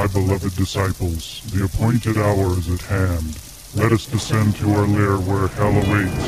[0.00, 3.38] my beloved disciples, the appointed hour is at hand.
[3.74, 6.26] Let us descend to our lair where hell awaits.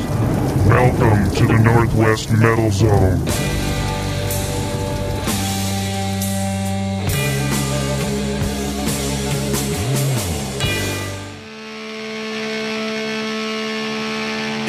[0.67, 3.23] Welcome to the Northwest Metal Zone.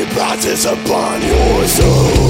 [0.01, 2.25] It passes upon your soul.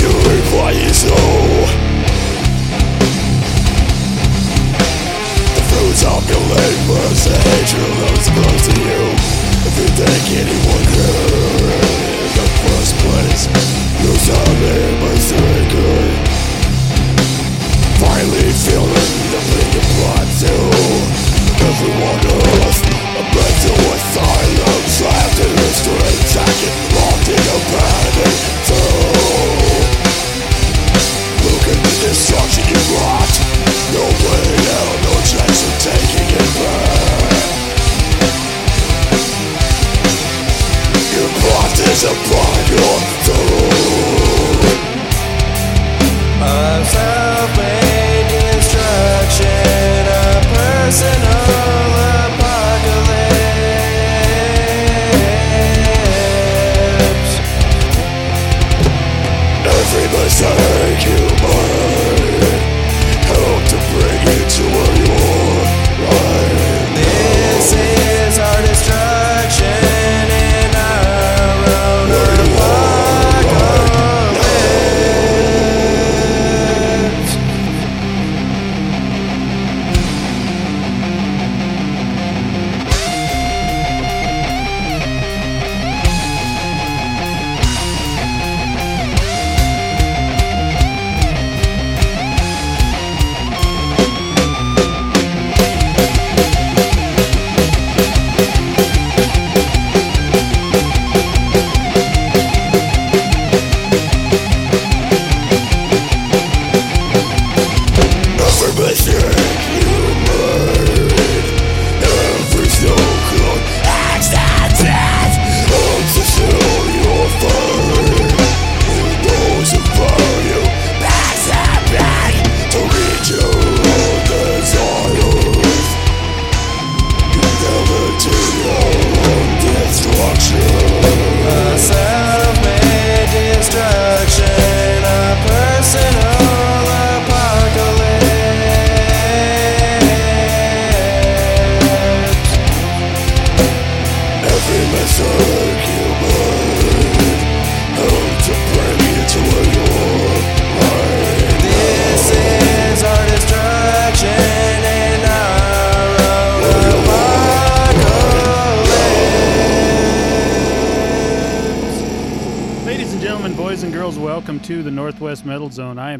[0.00, 1.87] You require your soul.
[5.98, 9.02] Of your labor, the hatred those close to you.
[9.66, 11.74] If you think anyone could
[12.14, 13.42] in the first place,
[13.98, 16.14] you serve him as doing good.
[17.98, 21.28] Finally feeling the bleeding blood too.
[21.66, 28.34] Everyone else, a mental asylum Trapped in history, jacket locked in a panic
[31.42, 33.34] Look at the destruction you brought
[33.92, 34.46] No way
[34.78, 34.97] out,
[46.88, 49.46] self-made destruction,
[50.06, 51.47] a personal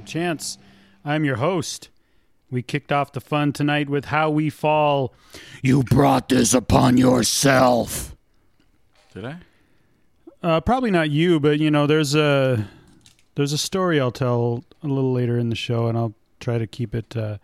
[0.09, 0.59] Chance.
[1.05, 1.91] I'm your host.
[2.51, 5.13] We kicked off the fun tonight with How We Fall.
[5.63, 8.17] You brought this upon yourself.
[9.13, 9.37] Did I?
[10.43, 12.67] Uh, probably not you, but you know, there's a
[13.35, 16.67] there's a story I'll tell a little later in the show, and I'll try to
[16.67, 17.15] keep it.
[17.15, 17.37] Uh,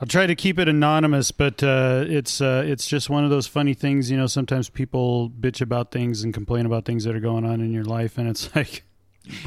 [0.00, 3.46] I'll try to keep it anonymous, but uh, it's uh, it's just one of those
[3.46, 4.10] funny things.
[4.10, 7.60] You know, sometimes people bitch about things and complain about things that are going on
[7.60, 8.84] in your life, and it's like.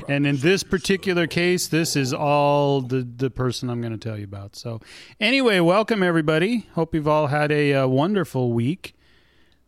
[0.08, 4.18] And in this particular case, this is all the the person I'm going to tell
[4.18, 4.56] you about.
[4.56, 4.80] So,
[5.20, 6.68] anyway, welcome everybody.
[6.74, 8.96] Hope you've all had a uh, wonderful week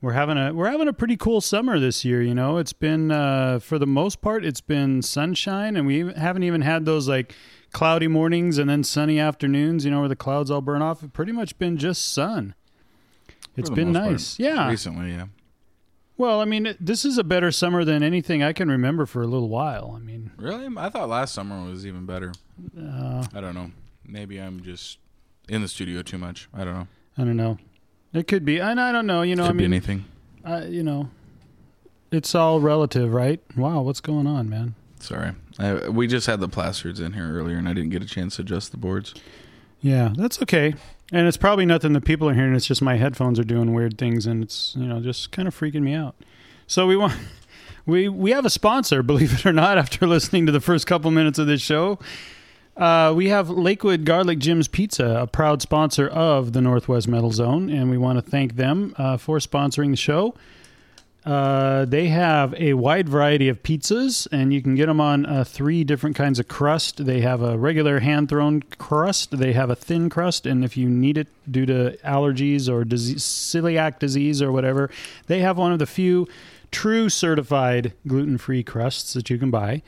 [0.05, 2.21] we're having a we're having a pretty cool summer this year.
[2.21, 6.43] You know, it's been uh, for the most part it's been sunshine, and we haven't
[6.43, 7.33] even had those like
[7.71, 9.83] cloudy mornings and then sunny afternoons.
[9.83, 11.01] You know, where the clouds all burn off.
[11.01, 12.53] It's pretty much been just sun.
[13.57, 14.11] It's been most part.
[14.11, 14.69] nice, yeah.
[14.69, 15.25] Recently, yeah.
[16.17, 19.27] Well, I mean, this is a better summer than anything I can remember for a
[19.27, 19.93] little while.
[19.95, 20.67] I mean, Really?
[20.77, 22.31] I thought last summer was even better.
[22.79, 23.71] uh, I don't know.
[24.05, 24.99] Maybe I'm just
[25.49, 26.47] in the studio too much.
[26.53, 26.87] I don't know.
[27.17, 27.57] I don't know.
[28.13, 29.23] It could be, and I don't know.
[29.23, 30.05] You know, Could I be mean, anything.
[30.45, 31.09] uh, you know,
[32.11, 33.41] it's all relative, right?
[33.57, 34.75] Wow, what's going on, man?
[35.01, 35.31] Sorry.
[35.59, 38.37] I, we just had the plasters in here earlier, and I didn't get a chance
[38.37, 39.13] to adjust the boards.
[39.81, 40.75] Yeah, that's okay.
[41.11, 42.55] And it's probably nothing that people are hearing.
[42.55, 45.57] It's just my headphones are doing weird things, and it's you know just kind of
[45.57, 46.15] freaking me out.
[46.67, 47.13] So we want
[47.85, 49.77] we we have a sponsor, believe it or not.
[49.77, 51.99] After listening to the first couple minutes of this show,
[52.75, 57.69] uh, we have Lakewood Garlic Jim's Pizza, a proud sponsor of the Northwest Metal Zone,
[57.69, 60.33] and we want to thank them uh, for sponsoring the show.
[61.25, 65.43] Uh, they have a wide variety of pizzas, and you can get them on uh,
[65.43, 67.03] three different kinds of crust.
[67.03, 70.87] They have a regular hand thrown crust, they have a thin crust, and if you
[70.87, 74.91] need it due to allergies or disease, celiac disease or whatever,
[75.25, 76.27] they have one of the few
[76.69, 79.81] true certified gluten free crusts that you can buy.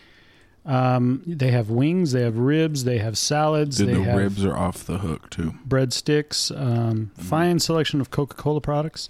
[0.66, 4.58] Um, they have wings, they have ribs, they have salads, they the have ribs are
[4.58, 5.54] off the hook too.
[5.68, 7.22] breadsticks, um, Mm.
[7.24, 9.08] fine selection of Coca Cola products.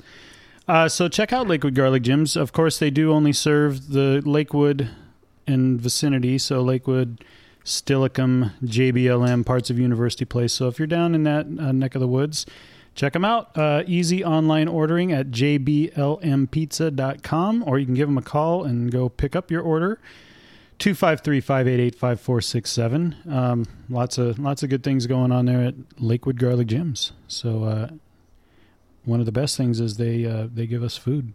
[0.68, 2.36] Uh, so check out Lakewood Garlic Jim's.
[2.36, 4.90] Of course, they do only serve the Lakewood
[5.48, 7.24] and vicinity, so Lakewood,
[7.64, 10.52] Steilacoom, JBLM, parts of University Place.
[10.54, 12.46] So if you're down in that uh, neck of the woods,
[12.96, 13.58] check them out.
[13.58, 19.08] Uh, easy online ordering at jblmpizza.com, or you can give them a call and go
[19.08, 20.02] pick up your order.
[20.80, 23.32] 253-588-5467.
[23.32, 27.14] Um, lots of lots of good things going on there at Lakewood Garlic Jim's.
[27.28, 27.88] So uh,
[29.08, 31.34] one of the best things is they uh, they give us food.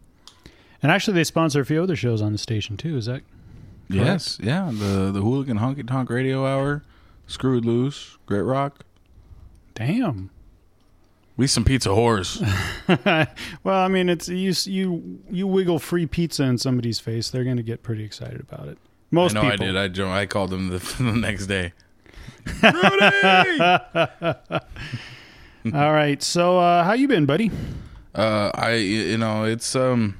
[0.82, 2.96] And actually they sponsor a few other shows on the station too.
[2.96, 3.22] Is that
[3.88, 4.70] Yes, yeah.
[4.72, 6.82] The the hooligan honky tonk radio hour,
[7.26, 8.84] screwed loose, great rock.
[9.74, 10.30] damn?
[11.36, 12.40] We some pizza whores.
[13.64, 17.56] well, I mean, it's you you you wiggle free pizza in somebody's face, they're going
[17.56, 18.76] to get pretty excited about it.
[19.10, 20.00] Most I know people I did.
[20.00, 21.72] I I called them the, the next day.
[25.74, 26.22] All right.
[26.22, 27.50] So, uh, how you been, buddy?
[28.14, 30.18] Uh, I you know it's um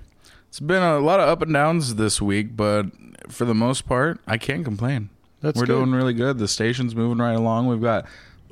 [0.48, 2.86] it's been a lot of up and downs this week, but
[3.28, 5.10] for the most part, I can't complain.
[5.40, 5.74] That's We're good.
[5.78, 6.38] doing really good.
[6.38, 7.66] The station's moving right along.
[7.66, 8.06] We've got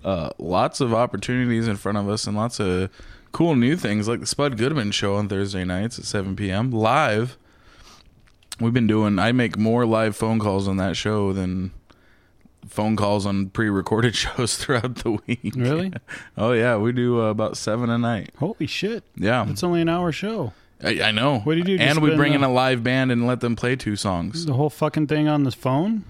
[0.05, 2.91] uh, lots of opportunities in front of us and lots of
[3.33, 6.71] cool new things like the Spud Goodman show on Thursday nights at 7 p.m.
[6.73, 7.37] live.
[8.59, 9.19] We've been doing.
[9.19, 11.71] I make more live phone calls on that show than
[12.71, 15.55] phone calls on pre-recorded shows throughout the week.
[15.55, 15.93] Really?
[16.39, 18.31] oh yeah, we do uh, about seven a night.
[18.39, 19.05] Holy shit!
[19.17, 20.53] Yeah, It's only an hour show.
[20.83, 21.41] I, I know.
[21.41, 23.55] What do you do, just And we bring in a live band and let them
[23.55, 24.47] play two songs.
[24.47, 26.05] The whole fucking thing on the phone.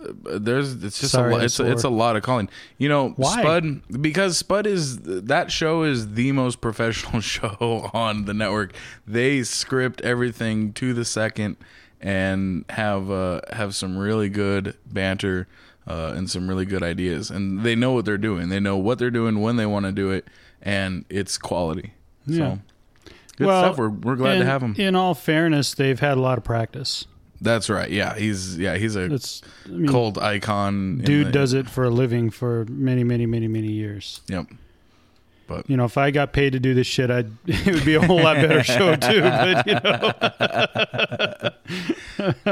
[0.00, 1.68] There's it's just Sorry, a lot, it's swore.
[1.68, 2.48] it's a lot of calling.
[2.78, 3.40] You know, Why?
[3.40, 8.74] Spud because Spud is that show is the most professional show on the network.
[9.06, 11.56] They script everything to the second
[12.00, 15.48] and have uh, have some really good banter
[15.88, 17.30] uh, and some really good ideas.
[17.30, 18.48] And they know what they're doing.
[18.50, 20.26] They know what they're doing when they want to do it,
[20.62, 21.94] and it's quality.
[22.26, 22.36] Yeah.
[22.36, 22.58] So
[23.36, 23.78] good Well, stuff.
[23.78, 24.74] We're we're glad in, to have them.
[24.78, 27.06] In all fairness, they've had a lot of practice.
[27.40, 27.88] That's right.
[27.90, 30.98] Yeah, he's yeah he's a It's I mean, cult icon.
[30.98, 34.20] dude the- does it for a living for many, many, many, many years.
[34.28, 34.46] Yep.
[35.68, 38.06] You know, if I got paid to do this shit, I'd it would be a
[38.06, 39.20] whole lot better show too.
[39.20, 40.12] But you know,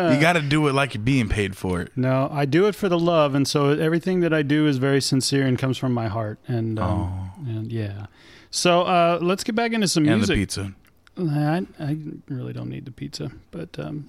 [0.15, 1.93] you got to do it like you're being paid for it.
[1.97, 5.01] no, I do it for the love, and so everything that I do is very
[5.01, 6.39] sincere and comes from my heart.
[6.49, 8.07] And um, and yeah,
[8.51, 10.15] so uh, let's get back into some music.
[10.15, 10.49] And the music.
[10.65, 10.75] pizza.
[11.19, 11.97] I, I
[12.29, 14.07] really don't need the pizza, but um,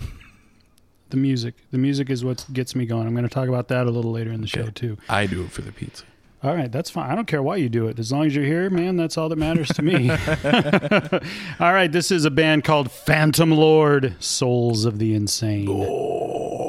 [1.09, 3.07] the music, the music is what gets me going.
[3.07, 4.97] I'm going to talk about that a little later in the show too.
[5.07, 6.03] I do it for the pizza.
[6.43, 7.09] All right, that's fine.
[7.09, 7.97] I don't care why you do it.
[7.97, 10.09] As long as you're here, man, that's all that matters to me.
[11.59, 15.65] all right, this is a band called Phantom Lord, Souls of the Insane.
[15.67, 16.66] Thank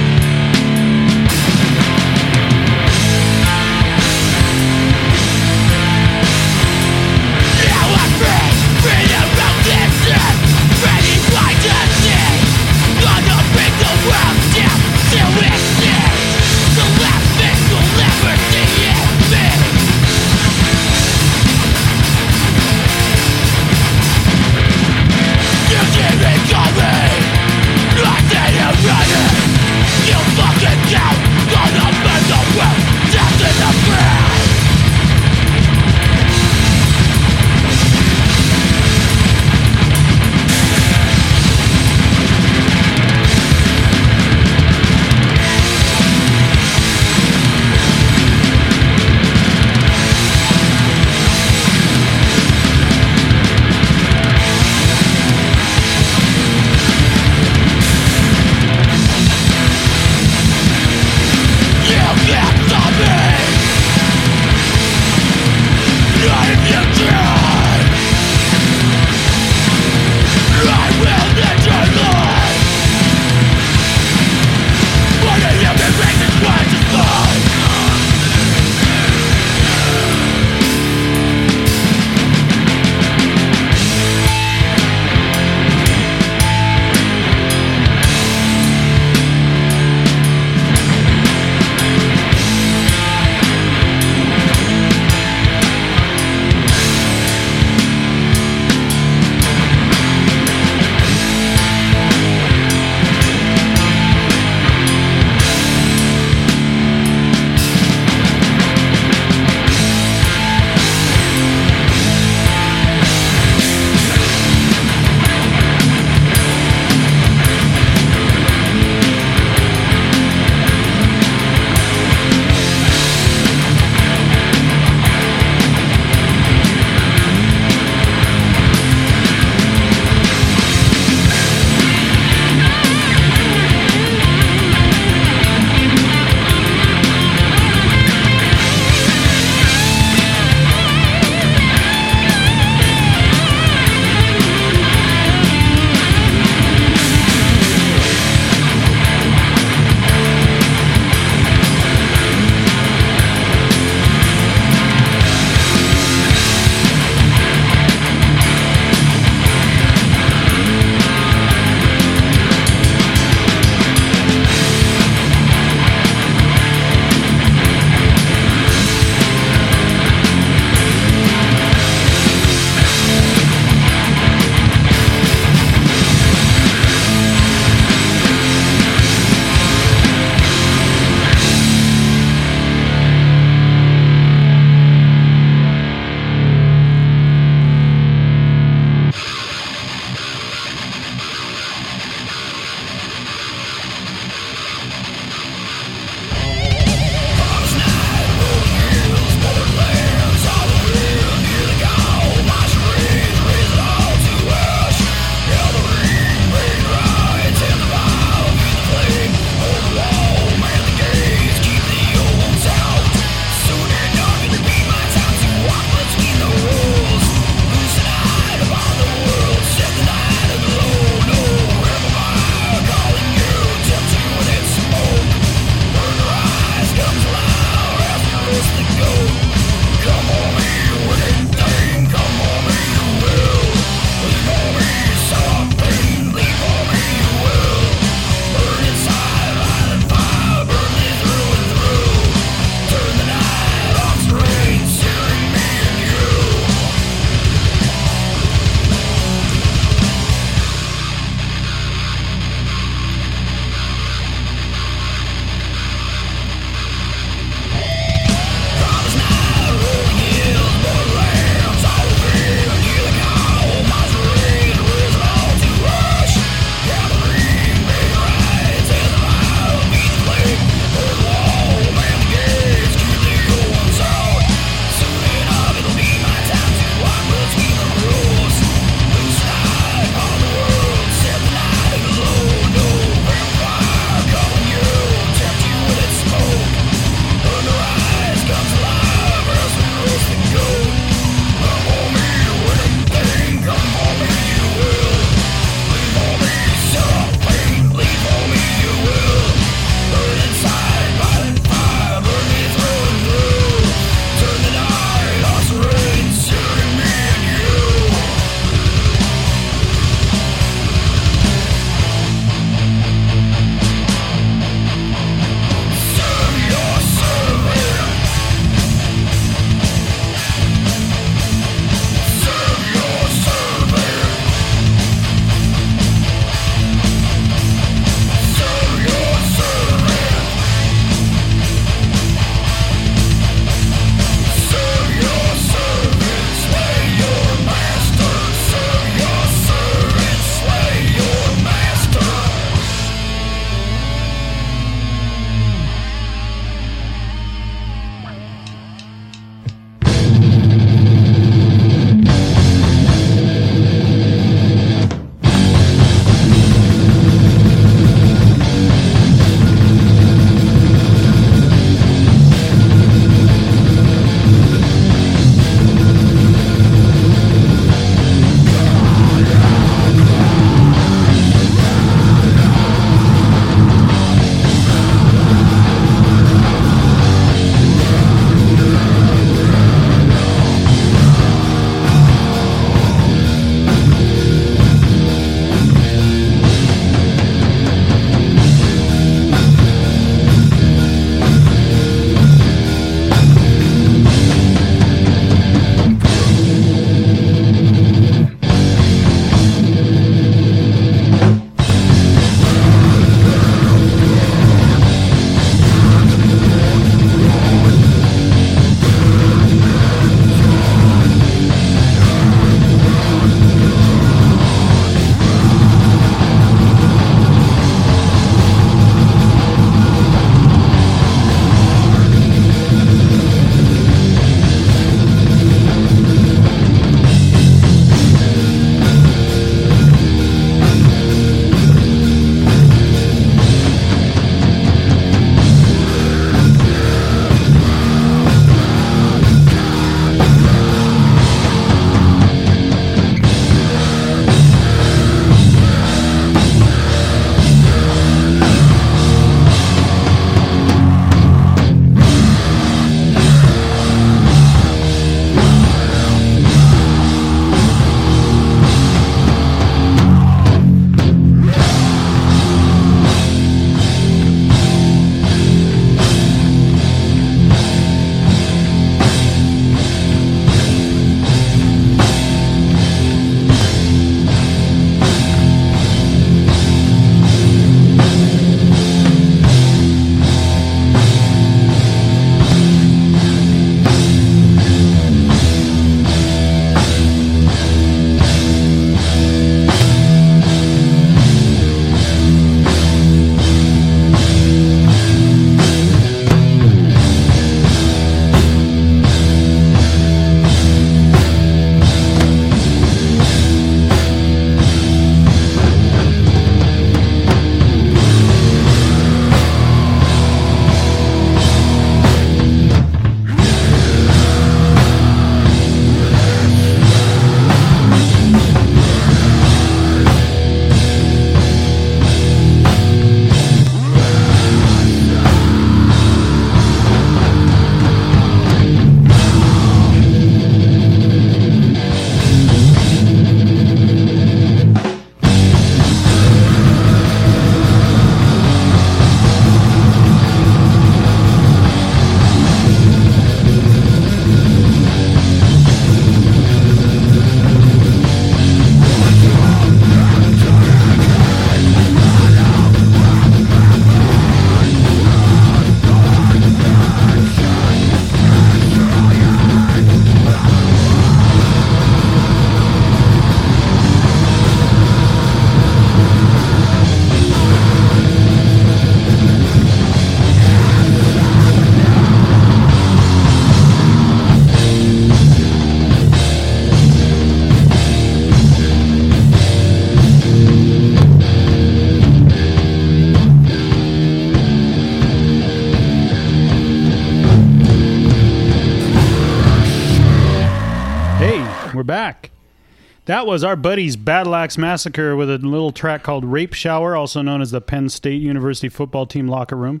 [593.26, 597.42] That was our buddies Battle Axe Massacre with a little track called Rape Shower, also
[597.42, 600.00] known as the Penn State University football team locker room.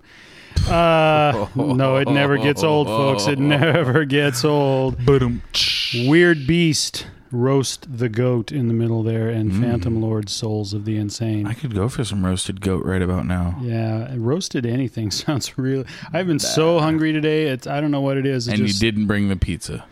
[0.68, 3.26] Uh, no, it never gets old, folks.
[3.26, 4.96] It never gets old.
[5.94, 10.96] Weird Beast, Roast the Goat in the middle there, and Phantom Lord, Souls of the
[10.96, 11.48] Insane.
[11.48, 13.58] I could go for some roasted goat right about now.
[13.60, 15.84] Yeah, roasted anything sounds real.
[16.12, 17.48] I've been so hungry today.
[17.48, 18.46] It's I don't know what it is.
[18.46, 19.84] And just, you didn't bring the pizza.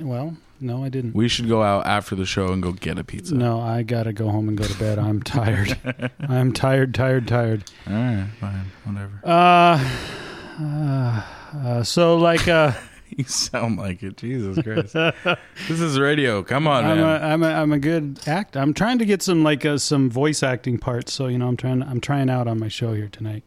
[0.00, 1.14] Well, no, I didn't.
[1.14, 3.34] We should go out after the show and go get a pizza.
[3.34, 4.98] No, I gotta go home and go to bed.
[4.98, 5.78] I'm tired.
[6.20, 7.64] I'm tired, tired, tired.
[7.86, 9.20] All right, fine, whatever.
[9.24, 11.22] Uh, uh,
[11.56, 12.72] uh so like uh,
[13.16, 14.16] You sound like it.
[14.16, 14.92] Jesus Christ.
[14.92, 16.42] this is radio.
[16.42, 17.22] Come on, I'm man.
[17.22, 18.56] a, I'm a I'm a good act.
[18.56, 21.12] I'm trying to get some like uh, some voice acting parts.
[21.12, 23.44] So you know, I'm trying I'm trying out on my show here tonight.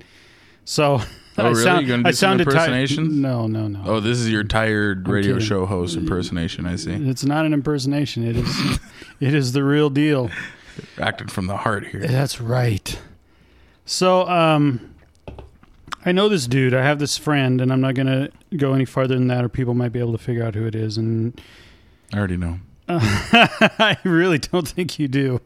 [0.65, 1.01] So
[1.37, 1.63] Oh, really?
[1.63, 3.81] sound- You gonna do I some sounded ti- no, no, no.
[3.85, 5.47] oh, this is your tired radio kidding.
[5.47, 6.65] show host impersonation.
[6.65, 6.91] I see.
[6.93, 8.23] It's not an impersonation.
[8.23, 8.79] It is
[9.19, 10.29] it is the real deal.
[10.99, 12.05] Acted from the heart here.
[12.07, 12.99] That's right.
[13.85, 14.93] So, um,
[16.05, 16.73] I know this dude.
[16.73, 19.49] I have this friend, and I'm not going to go any farther than that, or
[19.49, 20.97] people might be able to figure out who it is.
[20.97, 21.39] And
[22.13, 22.59] I already know.
[22.89, 25.41] I really don't think you do.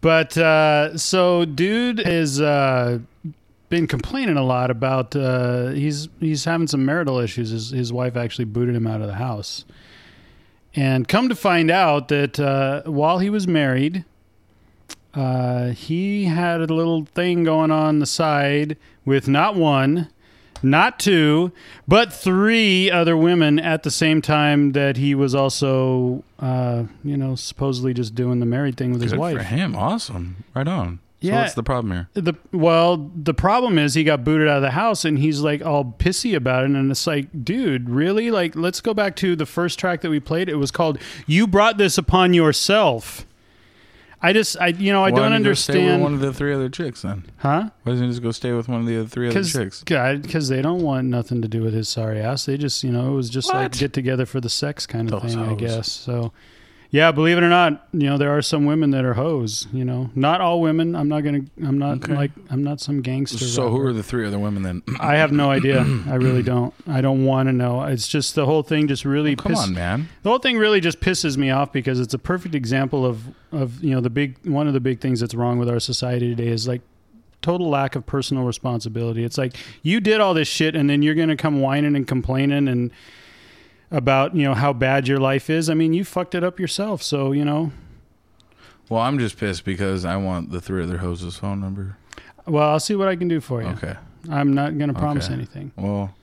[0.00, 2.98] But uh, so, dude is uh,
[3.72, 7.48] been complaining a lot about uh, he's he's having some marital issues.
[7.48, 9.64] His his wife actually booted him out of the house,
[10.76, 14.04] and come to find out that uh, while he was married,
[15.14, 20.08] uh, he had a little thing going on the side with not one,
[20.62, 21.50] not two,
[21.88, 27.36] but three other women at the same time that he was also, uh, you know,
[27.36, 29.36] supposedly just doing the married thing with his Good wife.
[29.38, 29.74] for him.
[29.74, 30.44] Awesome.
[30.54, 30.98] Right on.
[31.22, 31.40] So Yeah.
[31.42, 32.08] what's the problem here?
[32.14, 35.64] The well, the problem is he got booted out of the house, and he's like
[35.64, 36.70] all pissy about it.
[36.72, 38.30] And it's like, dude, really?
[38.30, 40.48] Like, let's go back to the first track that we played.
[40.48, 43.24] It was called "You Brought This Upon Yourself."
[44.24, 46.20] I just, I, you know, I Why don't don't go stay with understand, one of
[46.20, 47.24] the three other chicks then.
[47.38, 47.70] huh?
[47.82, 49.82] Why doesn't he just go stay with one of the other three other Because chicks?
[49.82, 52.46] because they don't want nothing to do with his sorry ass.
[52.46, 55.22] They just, you know, it was just like get together for the sex kind of
[55.22, 55.90] Those thing, I guess.
[55.90, 56.32] So,
[56.92, 59.66] yeah, believe it or not, you know, there are some women that are hoes.
[59.72, 60.94] You know, not all women.
[60.94, 61.40] I'm not gonna.
[61.64, 62.14] I'm not Okay.
[62.14, 62.30] like.
[62.50, 63.38] I'm not some gangster.
[63.38, 64.82] So who are the three other women then?
[65.00, 65.80] I have no idea.
[66.06, 66.74] I really don't.
[66.86, 67.82] I don't want to know.
[67.84, 70.08] It's just the whole thing just really oh, Come piss- on, man.
[70.22, 73.82] The whole thing really just pisses me off because it's a perfect example of of
[73.82, 76.48] you know the big one of the big things that's wrong with our society today
[76.48, 76.82] is like
[77.40, 79.24] total lack of personal responsibility.
[79.24, 82.06] It's like you did all this shit and then you're going to come whining and
[82.06, 82.90] complaining and
[83.92, 85.68] about, you know, how bad your life is.
[85.70, 87.70] I mean, you fucked it up yourself, so, you know,
[88.88, 91.96] Well, I'm just pissed because I want the three other hoses' phone number.
[92.46, 93.68] well, I'll see what I can do for you.
[93.68, 93.94] Okay.
[94.30, 95.34] I'm not going to promise Okay.
[95.34, 95.72] anything.
[95.76, 96.14] Well,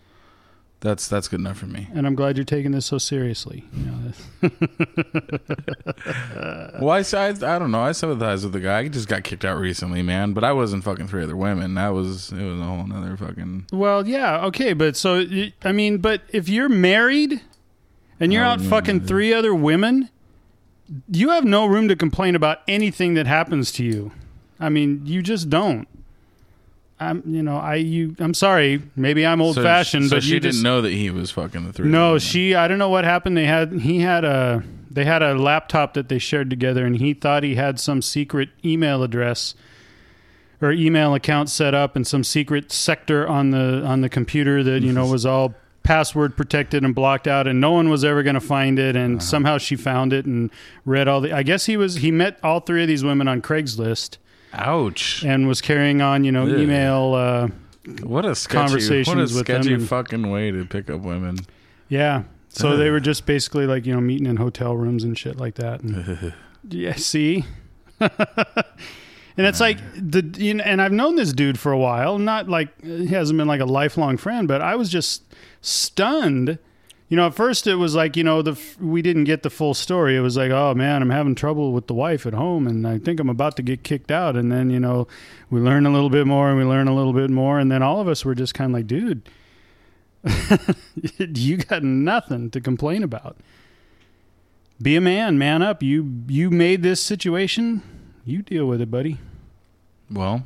[0.81, 1.89] that's that's good enough for me.
[1.93, 3.65] And I'm glad you're taking this so seriously.
[3.73, 4.13] You know,
[6.81, 7.81] Well, I, I, I don't know.
[7.81, 8.83] I sympathize with the guy.
[8.83, 10.31] He just got kicked out recently, man.
[10.33, 11.73] But I wasn't fucking three other women.
[11.75, 13.65] That was it was a whole nother fucking.
[13.73, 15.25] Well, yeah, okay, but so
[15.63, 17.41] I mean, but if you're married
[18.19, 20.09] and you're Oh, out yeah, fucking three other women,
[21.11, 24.11] you have no room to complain about anything that happens to you.
[24.59, 25.87] I mean, you just don't.
[26.99, 28.15] I'm, you know, I you.
[28.19, 28.81] I'm sorry.
[28.95, 31.65] Maybe I'm old fashioned, so but she you didn't just know that he was fucking
[31.65, 31.87] the three.
[31.87, 32.09] no.
[32.09, 32.19] women.
[32.19, 32.55] She.
[32.55, 33.37] I don't know what happened.
[33.37, 33.71] They had.
[33.71, 34.63] He had a.
[34.91, 38.49] They had a laptop that they shared together, and he thought he had some secret
[38.65, 39.53] email address
[40.61, 44.81] or email account set up and some secret sector on the on the computer that
[44.81, 45.53] you know was all
[45.89, 49.15] password protected and blocked out and no one was ever going to find it and
[49.15, 49.25] Uh-huh.
[49.25, 50.51] somehow she found it and
[50.85, 53.41] read all the I guess he was he met all three of these women on
[53.41, 54.17] Craigslist
[54.53, 55.23] Ouch!
[55.25, 57.47] and was carrying on you know email uh
[58.03, 61.01] What a sketchy, conversations what a with them sketchy and- fucking way to pick up
[61.01, 61.37] women.
[61.87, 65.37] yeah so they were just basically like you know meeting in hotel rooms and shit
[65.37, 66.33] like that and
[66.69, 67.45] Yeah, see?
[69.37, 72.49] and it's like the you know, and I've known this dude for a while, not
[72.49, 75.23] like he hasn't been like a lifelong friend, but I was just
[75.61, 76.59] stunned.
[77.07, 79.73] You know, at first it was like, you know, the we didn't get the full
[79.73, 80.15] story.
[80.15, 82.99] It was like, "Oh man, I'm having trouble with the wife at home and I
[82.99, 85.07] think I'm about to get kicked out." And then, you know,
[85.49, 87.81] we learn a little bit more and we learn a little bit more and then
[87.81, 89.27] all of us were just kind of like, "Dude,
[91.37, 93.37] you got nothing to complain about."
[94.81, 95.83] be a man, man up.
[95.83, 97.81] You you made this situation.
[98.25, 99.17] You deal with it, buddy.
[100.11, 100.43] Well,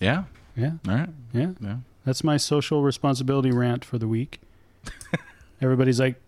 [0.00, 0.24] yeah.
[0.56, 1.08] Yeah, All right.
[1.32, 1.50] yeah.
[1.60, 1.76] Yeah.
[2.04, 4.40] That's my social responsibility rant for the week.
[5.60, 6.20] Everybody's like,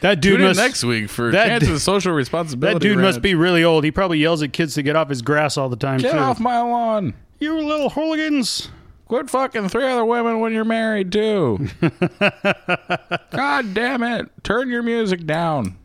[0.00, 2.74] that dude Tune must next week for that Chance's du- social responsibility.
[2.78, 3.84] that dude must be really old.
[3.84, 6.18] He probably yells at kids to get off his grass all the time Get too.
[6.18, 7.14] off my lawn.
[7.40, 8.68] You little hooligans!
[9.08, 11.68] Quit fucking three other women when you're married too.
[13.30, 14.30] God damn it!
[14.44, 15.76] Turn your music down.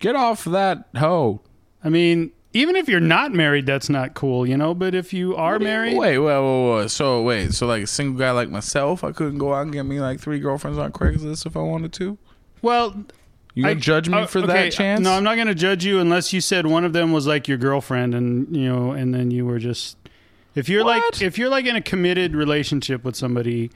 [0.00, 1.40] Get off that hoe.
[1.84, 4.72] I mean, even if you're not married, that's not cool, you know.
[4.74, 6.90] But if you are married, Wait, wait, wait, wait.
[6.90, 9.84] So wait, so like a single guy like myself, I couldn't go out and get
[9.84, 12.16] me like three girlfriends on Craigslist if I wanted to.
[12.62, 12.94] well,
[13.54, 15.00] You gonna I- judge me uh, for okay, that chance?
[15.00, 17.46] No, I'm not going to judge you unless you said one of them was like
[17.48, 19.96] your girlfriend, and you know, and then you were just.
[20.54, 21.02] If you're What?
[21.12, 23.70] like if you're like in a committed relationship with somebody,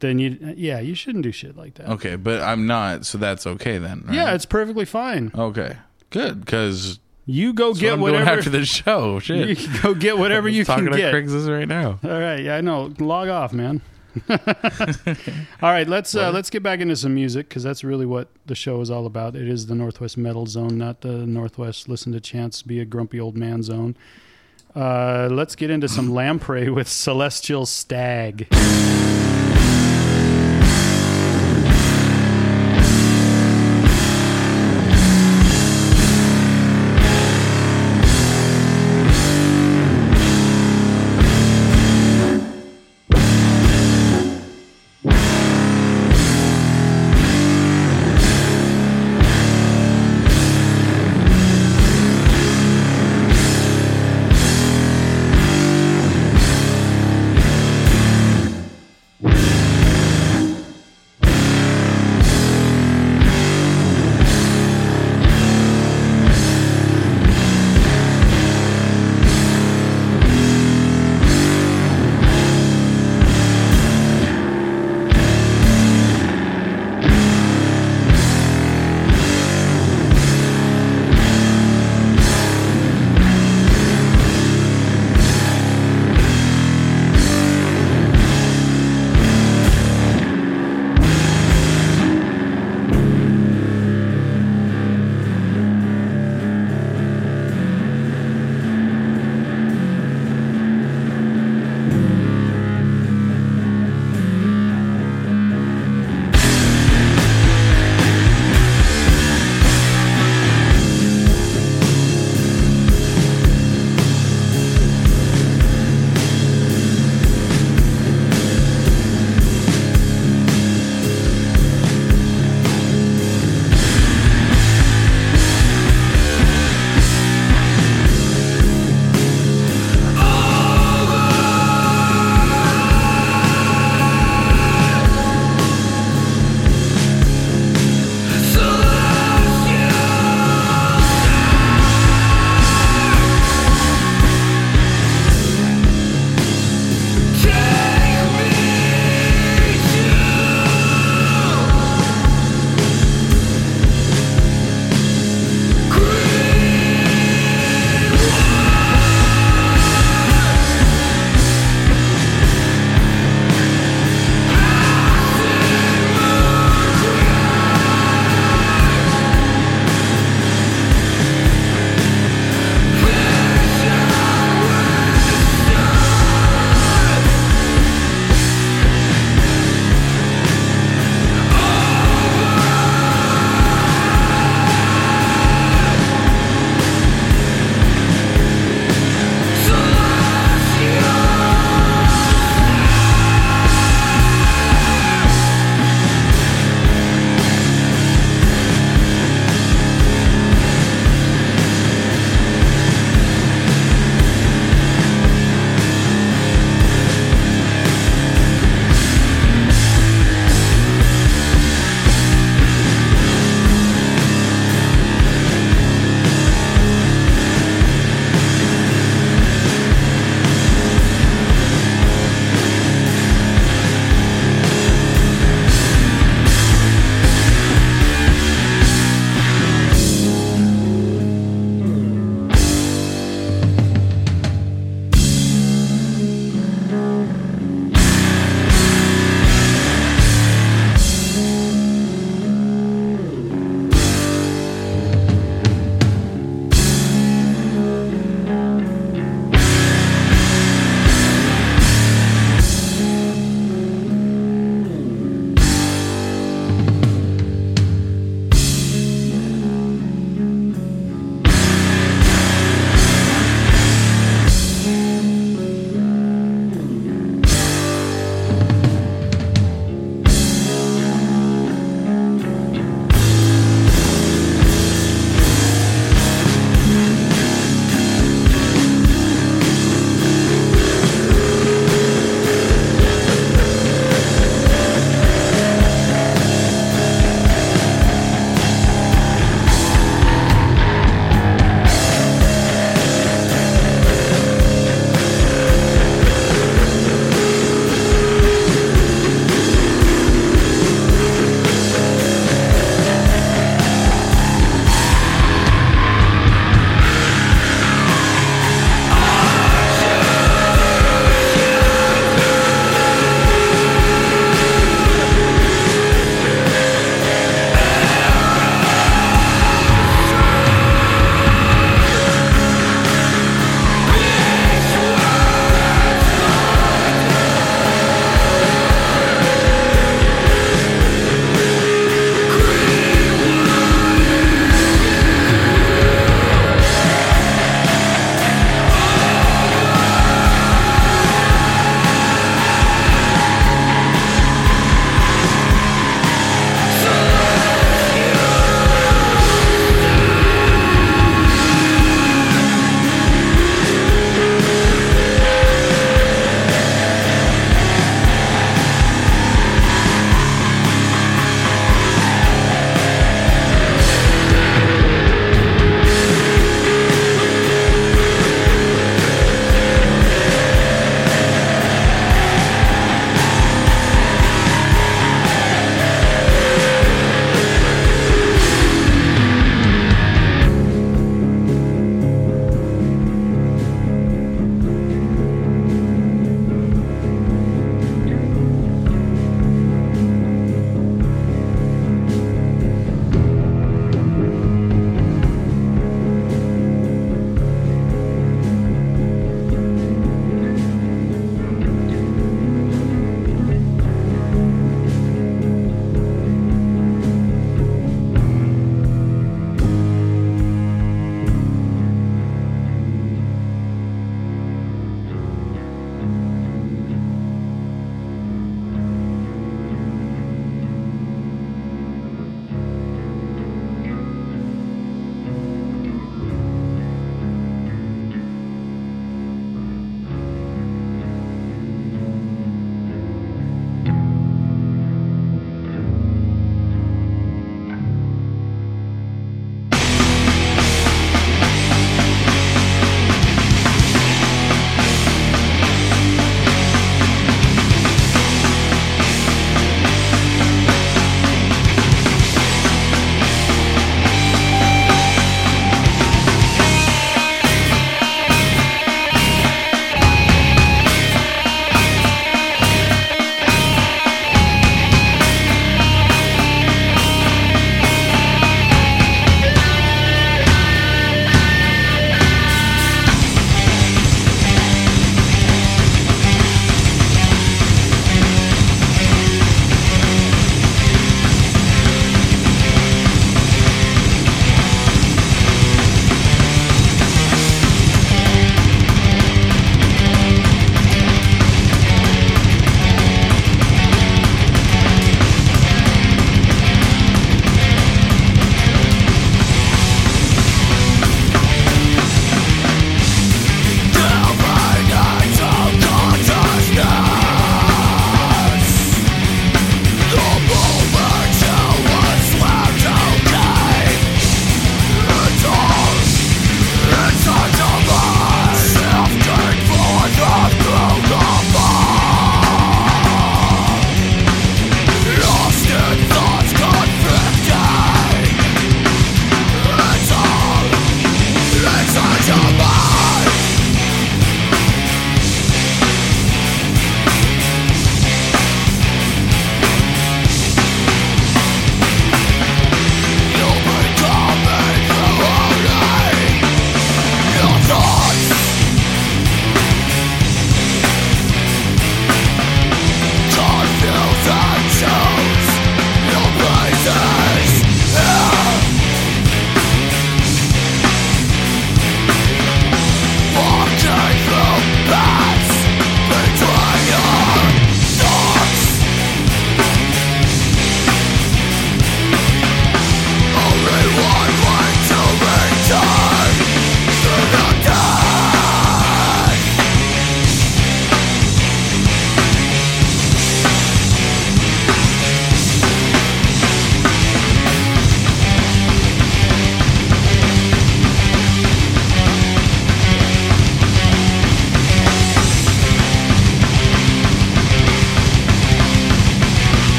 [0.00, 1.88] then you yeah you shouldn't do shit like that.
[1.88, 4.04] Okay, but I'm not, so that's okay then.
[4.06, 4.14] right?
[4.14, 5.30] Yeah, it's perfectly fine.
[5.34, 5.76] okay.
[6.10, 6.98] Good, because
[7.30, 9.14] You go get get doing whatever after the show.
[9.16, 11.12] you Shit, can go get whatever you talking can to get.
[11.12, 11.98] Craigslist right now.
[12.02, 12.90] All right, yeah, I know.
[12.98, 13.82] Log off, man.
[14.30, 14.38] all
[15.70, 18.80] right, let's uh, let's get back into some music because that's really what the show
[18.80, 19.36] is all about.
[19.36, 23.20] It is the Northwest Metal Zone, not the Northwest Listen to Chance be a grumpy
[23.20, 23.94] old man zone.
[24.74, 28.48] Uh, let's get into some Lamprey with Celestial Stag.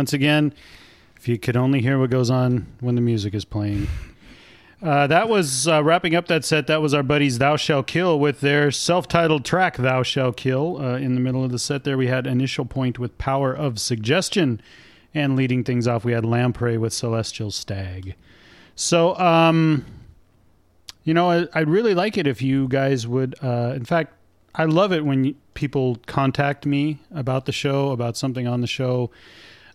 [0.00, 0.54] Once again,
[1.18, 3.86] if you could only hear what goes on when the music is playing.
[4.82, 6.66] Uh, that was uh, wrapping up that set.
[6.68, 10.78] That was our buddies Thou Shall Kill with their self titled track, Thou Shall Kill.
[10.80, 13.78] Uh, in the middle of the set, there we had Initial Point with Power of
[13.78, 14.62] Suggestion.
[15.12, 18.14] And leading things off, we had Lamprey with Celestial Stag.
[18.74, 19.84] So, um,
[21.04, 23.34] you know, I, I'd really like it if you guys would.
[23.42, 24.14] Uh, in fact,
[24.54, 29.10] I love it when people contact me about the show, about something on the show.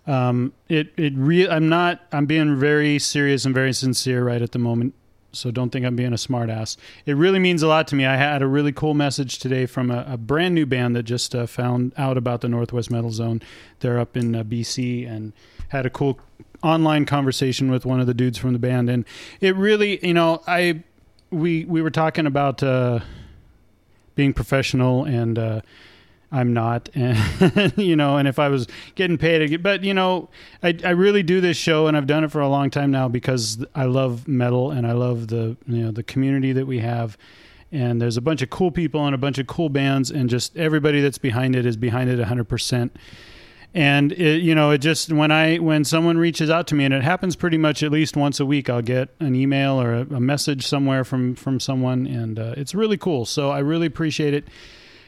[0.08, 2.02] Um, it it re- I'm not.
[2.12, 4.94] I'm being very serious and very sincere right at the moment.
[5.32, 6.78] So don't think I'm being a smartass.
[7.06, 8.06] It really means a lot to me.
[8.06, 11.36] I had a really cool message today from a, a brand new band that just
[11.36, 13.42] uh, found out about the Northwest Metal Zone.
[13.82, 15.34] They're up in uh, BC and
[15.70, 16.20] had a cool
[16.64, 18.90] online conversation with one of the dudes from the band.
[18.90, 19.06] And
[19.42, 20.84] it really, you know, I
[21.32, 23.00] we we were talking about uh,
[24.16, 25.64] being professional and.
[26.36, 30.30] I'm not, and you know, and if I was getting paid, but you know,
[30.62, 33.08] I I really do this show, and I've done it for a long time now
[33.08, 37.18] because I love metal and I love the you know the community that we have,
[37.72, 40.58] and there's a bunch of cool people and a bunch of cool bands, and just
[40.58, 42.96] everybody that's behind it is behind it 100 percent.
[43.74, 46.94] And it, you know, it just when I when someone reaches out to me, and
[46.94, 50.02] it happens pretty much at least once a week, I'll get an email or a,
[50.02, 53.26] a message somewhere from from someone, and uh, it's really cool.
[53.26, 54.46] So I really appreciate it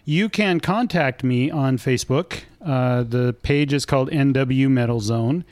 [0.07, 2.43] you can contact me on Facebook.
[2.65, 5.43] Uh, the page is called NW Metal Zone.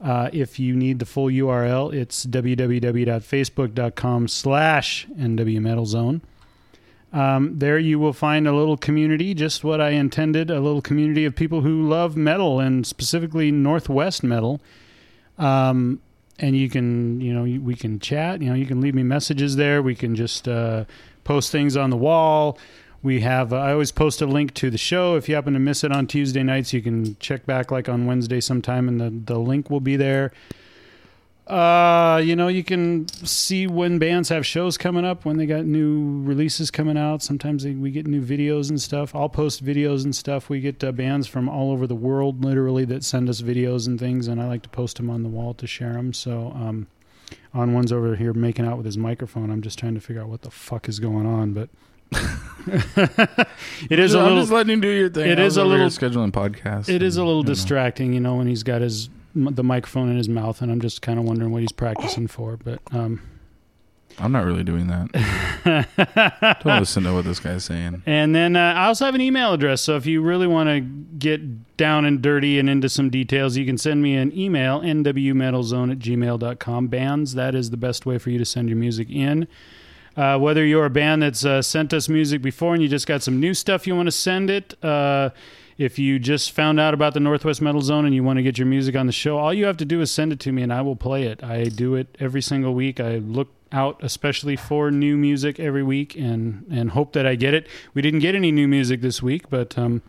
[0.00, 6.22] Uh, if you need the full URL, it's www.facebook.com slash NW Metal Zone.
[7.12, 11.26] Um, there you will find a little community, just what I intended, a little community
[11.26, 14.62] of people who love metal and specifically Northwest metal.
[15.36, 16.00] Um,
[16.38, 18.40] and you can, you know, we can chat.
[18.40, 19.82] You know, you can leave me messages there.
[19.82, 20.86] We can just uh,
[21.22, 22.56] post things on the wall.
[23.02, 23.52] We have.
[23.52, 25.16] Uh, I always post a link to the show.
[25.16, 28.06] If you happen to miss it on Tuesday nights, you can check back like on
[28.06, 30.32] Wednesday sometime, and the the link will be there.
[31.46, 35.64] Uh, you know, you can see when bands have shows coming up, when they got
[35.64, 37.22] new releases coming out.
[37.22, 39.16] Sometimes they, we get new videos and stuff.
[39.16, 40.48] I'll post videos and stuff.
[40.48, 43.98] We get uh, bands from all over the world, literally, that send us videos and
[43.98, 46.12] things, and I like to post them on the wall to share them.
[46.12, 46.86] So, um,
[47.52, 49.50] on one's over here making out with his microphone.
[49.50, 51.68] I'm just trying to figure out what the fuck is going on, but
[52.12, 55.28] it is a I'm little just letting you do your thing.
[55.30, 56.88] it I is was a over here little- scheduling podcasts.
[56.88, 60.28] it is a little distracting, you know, when he's got his the microphone in his
[60.28, 62.56] mouth, and I'm just kind of wondering what he's practicing for.
[62.56, 63.20] But um,
[64.18, 66.58] I'm not really doing that.
[66.64, 68.02] Don't listen to what this guy's saying.
[68.06, 69.82] and then uh, I also have an email address.
[69.82, 73.64] So if you really want to get down and dirty and into some details, you
[73.64, 76.88] can send me an email nwmetalzone at gmail.com.
[76.88, 79.46] Bands, that is the best way for you to send your music in.
[80.16, 83.22] Uh, whether you're a band that's uh, sent us music before and you just got
[83.22, 85.30] some new stuff you want to send it, uh,
[85.78, 88.58] if you just found out about the Northwest Metal Zone and you want to get
[88.58, 90.62] your music on the show, all you have to do is send it to me
[90.62, 91.42] and I will play it.
[91.42, 93.00] I do it every single week.
[93.00, 97.54] I look out especially for new music every week and and hope that I get
[97.54, 97.66] it.
[97.94, 100.02] We didn't get any new music this week, but um,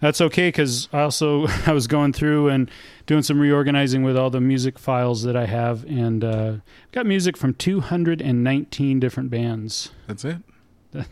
[0.00, 2.70] that's okay because I also I was going through and
[3.06, 6.52] doing some reorganizing with all the music files that I have and uh,
[6.86, 9.90] I've got music from 219 different bands.
[10.06, 10.38] That's it.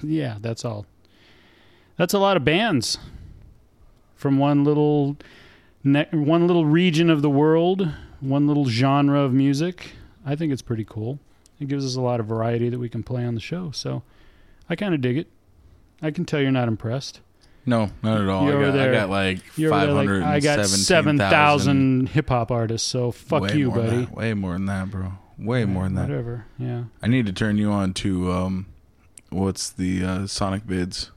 [0.02, 0.86] yeah, that's all.
[1.96, 2.98] That's a lot of bands
[4.16, 5.16] from one little
[5.82, 7.88] ne- one little region of the world,
[8.20, 9.92] one little genre of music.
[10.26, 11.18] I think it's pretty cool.
[11.60, 13.70] It gives us a lot of variety that we can play on the show.
[13.70, 14.02] So
[14.68, 15.28] I kind of dig it.
[16.02, 17.20] I can tell you're not impressed.
[17.66, 18.46] No, not at all.
[18.46, 18.90] You're I got, there.
[18.90, 20.08] I got like five there like.
[20.08, 22.86] I got 7,000 hip hop artists.
[22.88, 24.06] So fuck Way you, buddy.
[24.06, 25.12] Way more than that, bro.
[25.38, 26.08] Way more than that.
[26.08, 26.46] Whatever.
[26.58, 26.84] Yeah.
[27.02, 28.66] I need to turn you on to um,
[29.30, 31.10] what's the uh, Sonic Bids?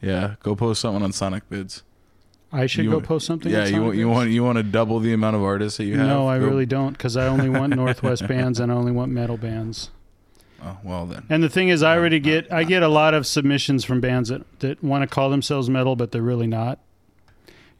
[0.00, 1.82] Yeah, go post something on Sonic Bids.
[2.52, 3.50] I should You go post something.
[3.50, 5.84] yeah, on you want you want you want to double the amount of artists that
[5.84, 6.06] you have.
[6.06, 9.10] No, I Go- really don't because I only want Northwest bands and I only want
[9.10, 9.90] metal bands.
[10.64, 11.24] Oh, well then.
[11.28, 14.28] And the thing is, I already get I get a lot of submissions from bands
[14.28, 16.78] that, that want to call themselves metal, but they're really not.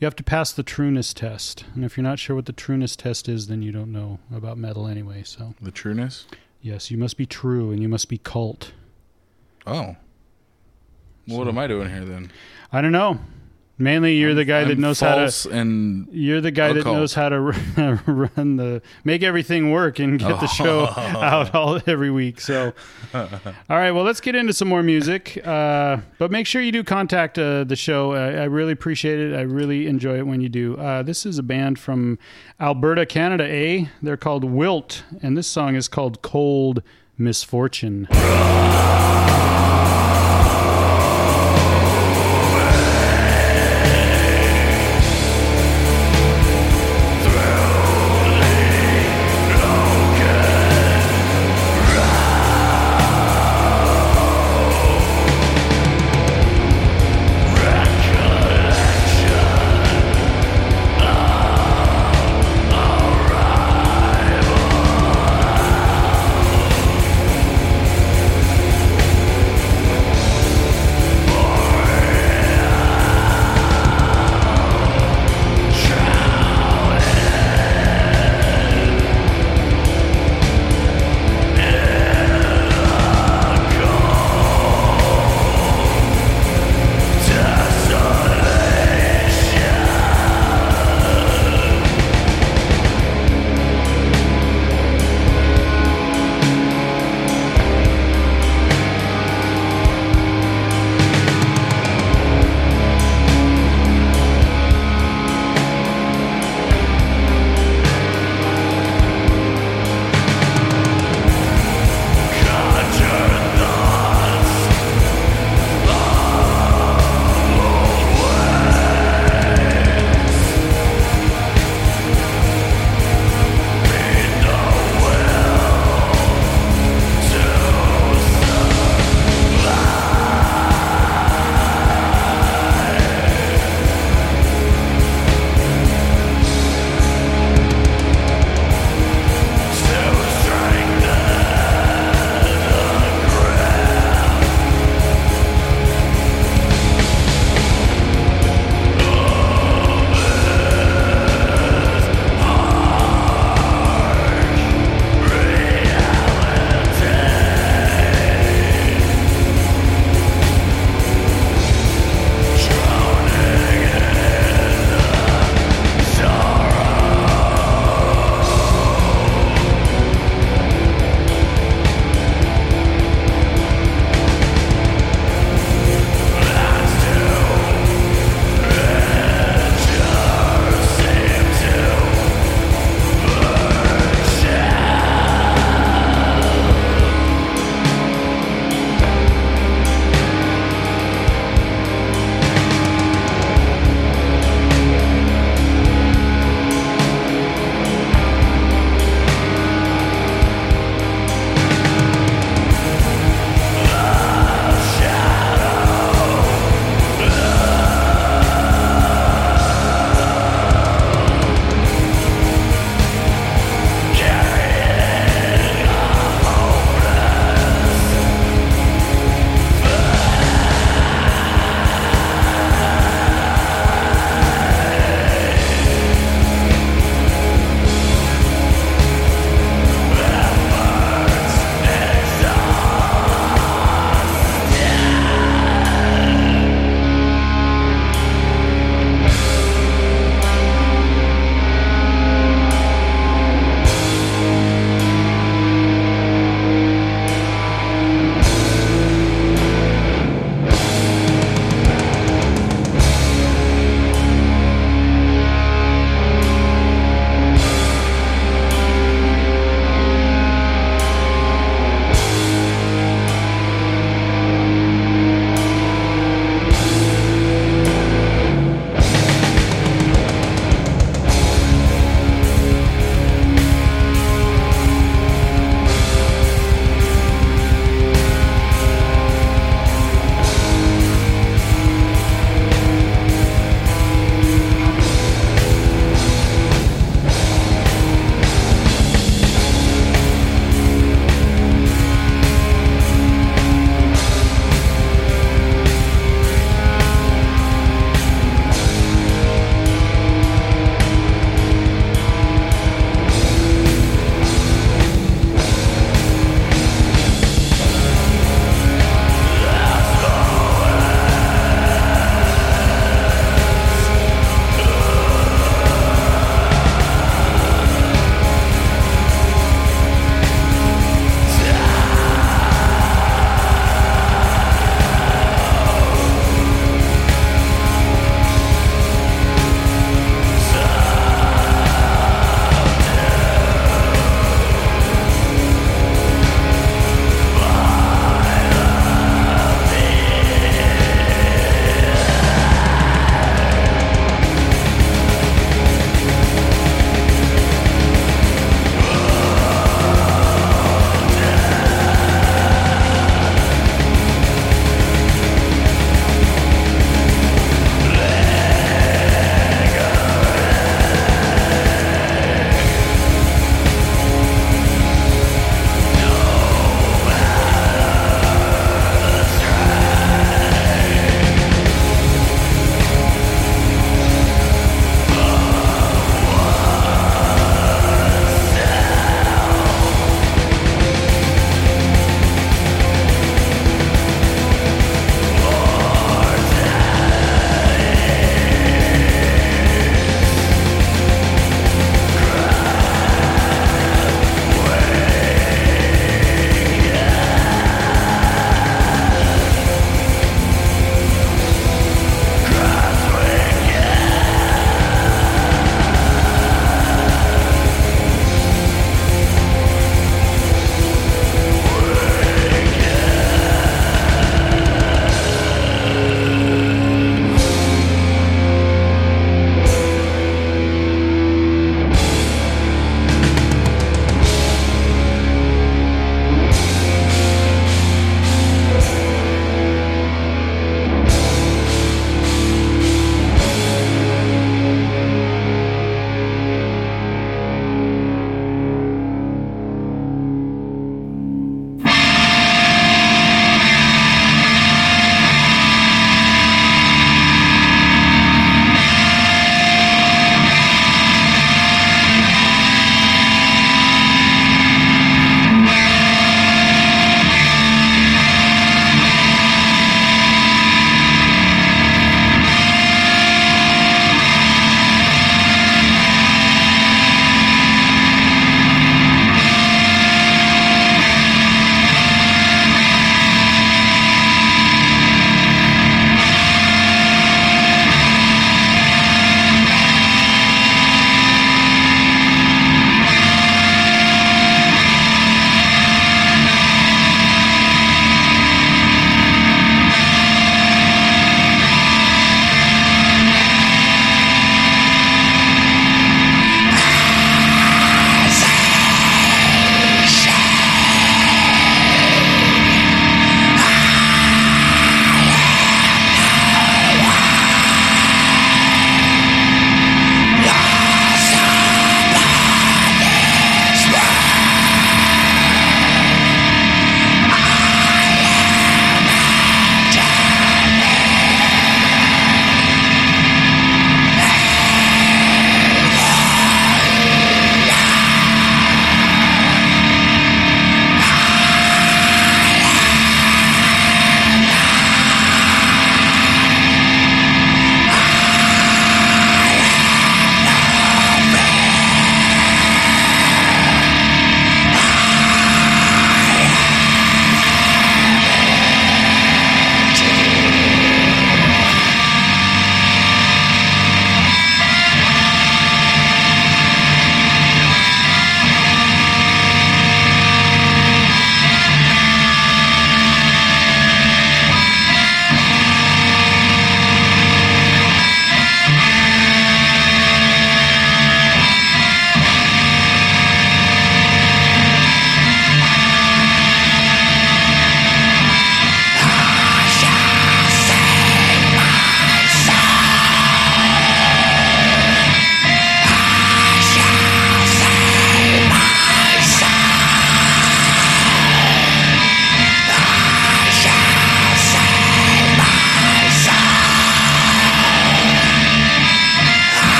[0.00, 2.96] You have to pass the trueness test, and if you're not sure what the trueness
[2.96, 5.22] test is, then you don't know about metal anyway.
[5.22, 6.26] So The trueness.
[6.60, 8.72] yes, you must be true, and you must be cult.
[9.64, 9.94] Oh.
[11.28, 12.32] Well, what am I doing here then?
[12.72, 13.20] I don't know.
[13.82, 15.50] Mainly, you're the guy that I'm knows how to.
[15.50, 17.40] and You're the guy that knows how to
[18.06, 22.40] run the make everything work and get the show out all every week.
[22.40, 22.74] So,
[23.14, 23.28] all
[23.68, 25.44] right, well, let's get into some more music.
[25.44, 28.12] Uh, but make sure you do contact uh, the show.
[28.12, 29.34] I, I really appreciate it.
[29.34, 30.76] I really enjoy it when you do.
[30.76, 32.20] Uh, this is a band from
[32.60, 33.44] Alberta, Canada.
[33.44, 36.84] A they're called Wilt, and this song is called "Cold
[37.18, 38.06] Misfortune."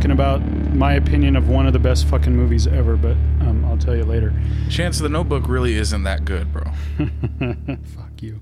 [0.00, 0.40] Talking about
[0.72, 4.04] my opinion of one of the best fucking movies ever, but um, I'll tell you
[4.04, 4.32] later.
[4.70, 6.62] Chance of the Notebook really isn't that good, bro.
[7.84, 8.40] Fuck you.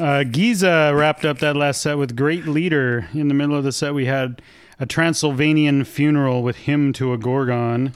[0.00, 3.08] Uh, Giza wrapped up that last set with Great Leader.
[3.14, 4.42] In the middle of the set, we had
[4.80, 7.92] a Transylvanian funeral with hymn to a Gorgon.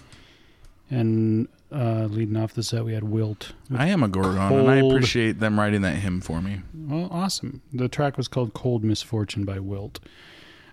[0.88, 3.54] And uh, leading off the set, we had Wilt.
[3.76, 6.60] I am a Gorgon, and I appreciate them writing that hymn for me.
[6.72, 7.60] Well, awesome.
[7.72, 9.98] The track was called Cold Misfortune by Wilt.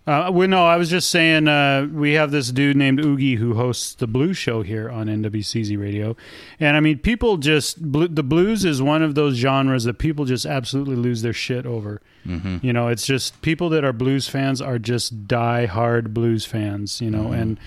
[0.08, 3.54] Uh, well, no, I was just saying uh, we have this dude named Oogie who
[3.54, 6.18] hosts the blues show here on NWCZ Radio,
[6.60, 10.26] and I mean, people just blu- the blues is one of those genres that people
[10.26, 12.02] just absolutely lose their shit over.
[12.26, 12.58] Mm-hmm.
[12.66, 17.00] You know, it's just people that are blues fans are just die hard blues fans.
[17.00, 17.60] You know, and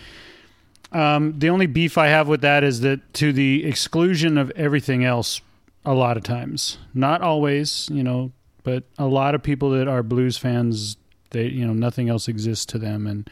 [0.90, 5.05] um, the only beef I have with that is that to the exclusion of everything
[5.05, 5.40] else,
[5.85, 8.32] a lot of times, not always, you know,
[8.62, 10.97] but a lot of people that are blues fans,
[11.35, 13.28] they you know nothing else exists to them, and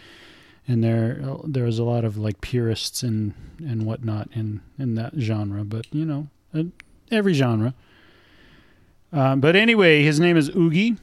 [0.69, 5.65] and there there's a lot of like purists and and whatnot in in that genre,
[5.65, 6.65] but you know uh,
[7.11, 7.73] every genre.
[9.15, 10.97] Um, but anyway, his name is Oogie.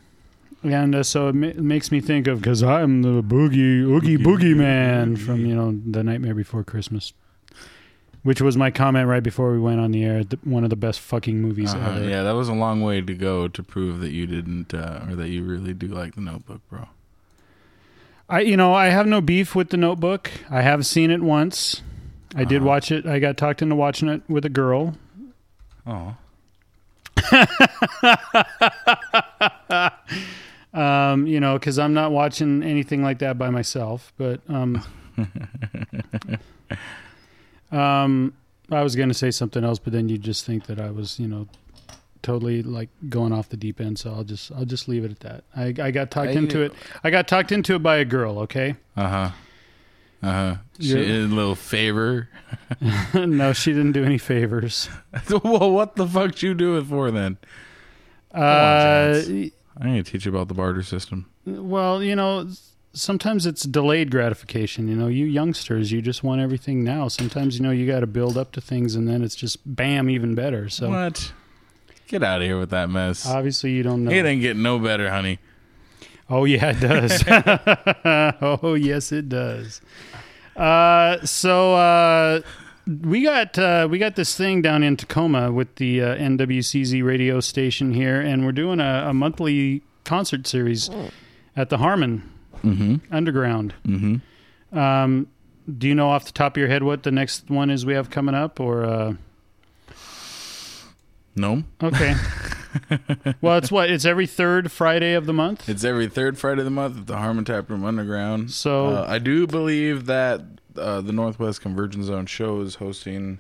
[0.62, 4.56] And uh, so it, ma- makes me think of because I'm the boogie oogie boogie
[4.56, 7.14] man from you know the Nightmare Before Christmas,
[8.24, 10.24] which was my comment right before we went on the air.
[10.24, 11.92] The, one of the best fucking movies Uh-huh.
[11.92, 12.08] ever.
[12.10, 15.16] Yeah, that was a long way to go to prove that you didn't, uh, or
[15.16, 16.88] that you really do like the Notebook, bro.
[18.28, 20.30] I you know I have no beef with the Notebook.
[20.50, 21.82] I have seen it once.
[22.36, 22.68] I did Uh-huh.
[22.68, 23.08] watch it.
[23.08, 24.96] I got talked into watching it with a girl.
[25.88, 26.16] Oh,
[30.72, 34.14] Um, you know, because I'm not watching anything like that by myself.
[34.18, 34.84] But um,
[37.72, 38.34] um,
[38.72, 41.20] I was going to say something else, but then you just think that I was,
[41.20, 41.48] you know,
[42.22, 43.98] totally like going off the deep end.
[43.98, 45.44] So I'll just I'll just leave it at that.
[45.56, 46.74] I, I got talked I- into it.
[47.04, 48.40] I got talked into it by a girl.
[48.40, 48.76] Okay.
[48.98, 49.32] uh huh,
[50.22, 50.56] uh huh.
[50.78, 50.98] Yeah.
[50.98, 52.30] A little favor.
[53.14, 54.90] no, she didn't do any favors.
[55.44, 57.38] well, what the fuck you do it for then?
[58.34, 59.52] Uh, Chance.
[59.82, 61.30] I need to teach you about the barter system.
[61.46, 62.48] well, you know.
[62.94, 64.88] Sometimes it's delayed gratification.
[64.88, 67.08] You know, you youngsters, you just want everything now.
[67.08, 70.10] Sometimes, you know, you got to build up to things and then it's just bam,
[70.10, 70.70] even better.
[70.70, 71.32] So What?
[72.08, 73.28] Get out of here with that mess.
[73.28, 74.12] obviously you don't know.
[74.12, 75.38] it ain't getting no better, honey.
[76.28, 77.24] Oh yeah, it does.
[78.42, 79.82] oh yes, it does.
[80.56, 82.42] Uh, so uh,
[83.04, 87.40] we got uh, we got this thing down in Tacoma with the uh, NWCZ radio
[87.40, 90.90] station here, and we're doing a, a monthly concert series
[91.56, 92.29] at the Harmon
[92.64, 92.96] Mm-hmm.
[93.14, 93.74] Underground.
[93.86, 94.78] Mm-hmm.
[94.78, 95.28] Um,
[95.78, 97.94] do you know off the top of your head what the next one is we
[97.94, 98.84] have coming up, or?
[98.86, 99.14] Uh,
[101.36, 102.16] No, okay.
[103.42, 105.70] well, it's what it's every third Friday of the month.
[105.70, 108.52] it's every third Friday of the month at the Harmon Tap Room Underground.
[108.52, 110.42] So- uh, I do believe that
[110.78, 113.40] uh, the Northwest Convergence Zone show is hosting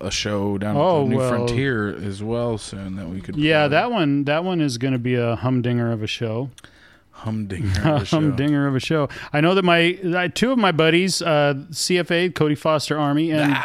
[0.00, 1.28] a show down Oh, at the New well.
[1.28, 3.36] Frontier as well soon that we could.
[3.36, 6.50] Yeah, that one that one is going to be a humdinger of a show.
[7.20, 7.80] Humdinger.
[7.84, 8.16] Of a show.
[8.16, 9.08] humdinger of a show.
[9.32, 13.56] I know that my uh, two of my buddies, uh, CFA, Cody Foster Army, and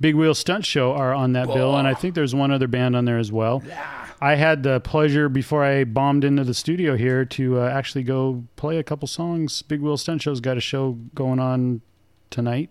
[0.00, 2.96] Big Wheel Stunt Show are on that bill, and I think there's one other band
[2.96, 3.62] on there as well.
[4.20, 8.44] I had the pleasure before I bombed into the studio here to uh, actually go
[8.56, 9.62] play a couple songs.
[9.62, 11.82] Big Wheel Stunt Show's got a show going on
[12.30, 12.70] tonight.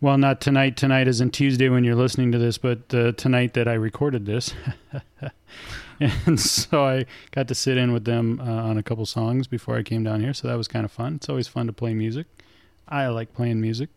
[0.00, 0.76] Well, not tonight.
[0.76, 4.26] Tonight is in Tuesday when you're listening to this, but uh, tonight that I recorded
[4.26, 4.54] this.
[6.26, 9.76] and so I got to sit in with them uh, on a couple songs before
[9.76, 10.32] I came down here.
[10.32, 11.16] So that was kind of fun.
[11.16, 12.26] It's always fun to play music.
[12.88, 13.90] I like playing music.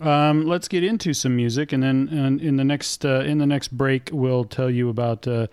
[0.00, 3.46] Um, let's get into some music, and then and in the next uh, in the
[3.46, 5.46] next break, we'll tell you about uh,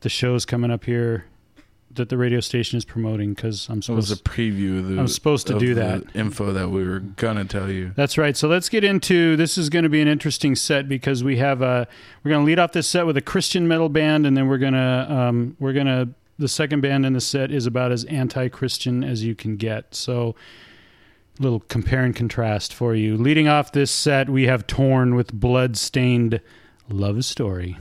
[0.00, 1.26] the shows coming up here
[1.94, 3.34] that the radio station is promoting.
[3.34, 4.10] Because I'm supposed.
[4.10, 4.98] It was a preview of the.
[4.98, 6.04] I'm supposed to do that.
[6.14, 7.92] info that we were gonna tell you.
[7.96, 8.36] That's right.
[8.36, 9.58] So let's get into this.
[9.58, 11.86] Is going to be an interesting set because we have a
[12.22, 14.58] we're going to lead off this set with a Christian metal band, and then we're
[14.58, 16.08] gonna um, we're gonna
[16.38, 19.94] the second band in the set is about as anti-Christian as you can get.
[19.94, 20.34] So
[21.38, 23.16] little compare and contrast for you.
[23.16, 26.40] Leading off this set, we have Torn with blood-stained
[26.88, 27.76] love story.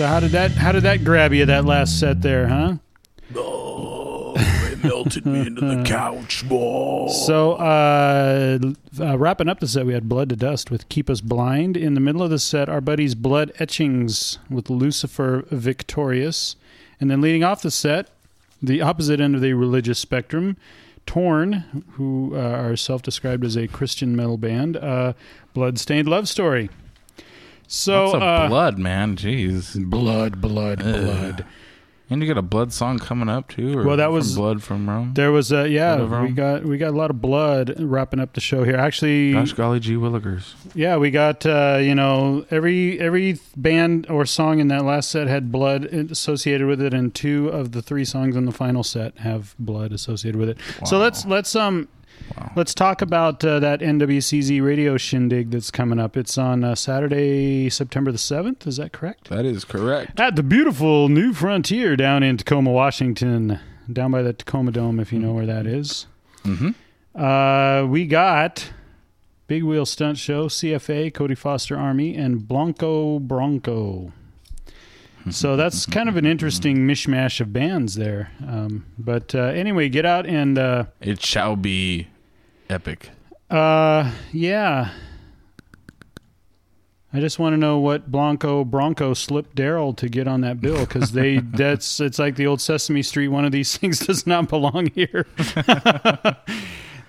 [0.00, 2.76] So how did that how did that grab you that last set there, huh?
[3.34, 7.08] It melted me into the couch, boy.
[7.08, 8.58] So uh,
[8.98, 11.76] uh, wrapping up the set, we had Blood to Dust with Keep Us Blind.
[11.76, 16.56] In the middle of the set, our buddies Blood Etchings with Lucifer Victorious,
[16.98, 18.08] and then leading off the set,
[18.62, 20.56] the opposite end of the religious spectrum,
[21.04, 25.12] Torn, who uh, are self-described as a Christian metal band, uh,
[25.52, 26.70] Bloodstained Love Story.
[27.72, 29.14] So What's a uh, blood, man?
[29.16, 29.88] Jeez.
[29.88, 31.44] blood, blood, blood.
[32.12, 33.78] And you got a blood song coming up too.
[33.78, 35.12] Or Well, that from was- blood from Rome.
[35.14, 38.40] There was a yeah, we got we got a lot of blood wrapping up the
[38.40, 38.74] show here.
[38.74, 40.54] Actually, Gosh golly, gee willikers.
[40.74, 45.28] Yeah, we got uh, you know every every band or song in that last set
[45.28, 49.18] had blood associated with it, and two of the three songs in the final set
[49.18, 50.58] have blood associated with it.
[50.86, 51.86] So let's let's um
[52.36, 52.52] Wow.
[52.56, 56.16] let's talk about uh, that NWCZ radio shindig that's coming up.
[56.16, 58.66] It's on uh, Saturday, September the seventh.
[58.66, 59.28] Is that correct?
[59.30, 60.18] That is correct.
[60.20, 63.58] At the beautiful New Frontier down in Tacoma, Washington,
[63.92, 66.06] down by the Tacoma Dome, if you know where that is.
[66.44, 66.70] Mm-hmm.
[67.20, 68.72] Uh, we got
[69.46, 74.12] Big Wheel Stunt Show, CFA, Cody Foster Army, and Blanco Bronco.
[75.30, 78.30] So that's kind of an interesting mishmash of bands there.
[78.46, 82.06] Um, but uh, anyway, get out and uh, It shall be
[82.70, 83.10] epic.
[83.50, 84.90] uh, yeah.
[87.12, 90.80] I just want to know what Blanco Bronco slipped Daryl to get on that bill
[90.80, 93.28] because they that's it's like the old Sesame Street.
[93.28, 95.26] One of these things does not belong here.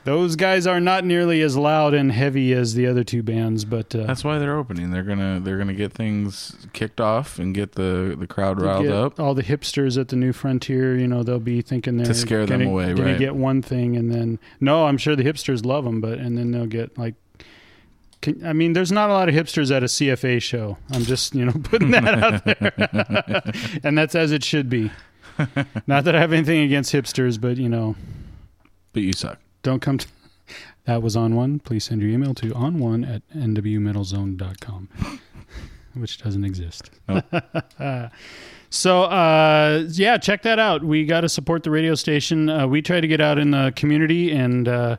[0.03, 3.93] Those guys are not nearly as loud and heavy as the other two bands, but
[3.93, 4.89] uh, That's why they're opening.
[4.89, 8.93] They're gonna they're gonna get things kicked off and get the the crowd riled get
[8.93, 9.19] up.
[9.19, 12.47] all the hipsters at the New Frontier, you know, they'll be thinking they're To scare
[12.47, 13.19] them gonna, away, Gonna right.
[13.19, 16.51] get one thing, and then no, I'm sure the hipsters love them, but and then
[16.51, 17.13] they'll get like.
[18.21, 20.77] Can, I mean, there's not a lot of hipsters at a CFA show.
[20.91, 23.41] I'm just, you know, putting that out there,
[23.83, 24.91] and that's as it should be.
[25.87, 27.95] Not that I have anything against hipsters, but you know,
[28.93, 29.39] But you suck.
[29.63, 30.07] Don't come to
[30.85, 31.59] that was on one.
[31.59, 34.89] Please send your email to on one at nwmetalzone.com
[35.93, 36.91] which doesn't exist.
[38.73, 40.81] So uh, yeah check that out.
[40.81, 42.49] We got to support the radio station.
[42.49, 44.95] Uh, we try to get out in the community and uh,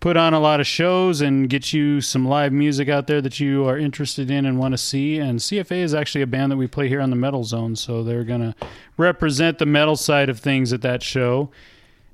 [0.00, 3.40] put on a lot of shows and get you some live music out there that
[3.40, 5.18] you are interested in and want to see.
[5.18, 8.04] And cfa is actually a band that we play here on the metal zone so
[8.04, 8.54] they're going to
[8.96, 11.50] represent the metal side of things at that show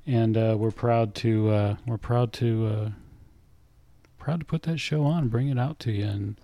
[0.07, 2.89] and uh, we're proud to uh, we're proud to uh,
[4.17, 6.39] proud to put that show on bring it out to you and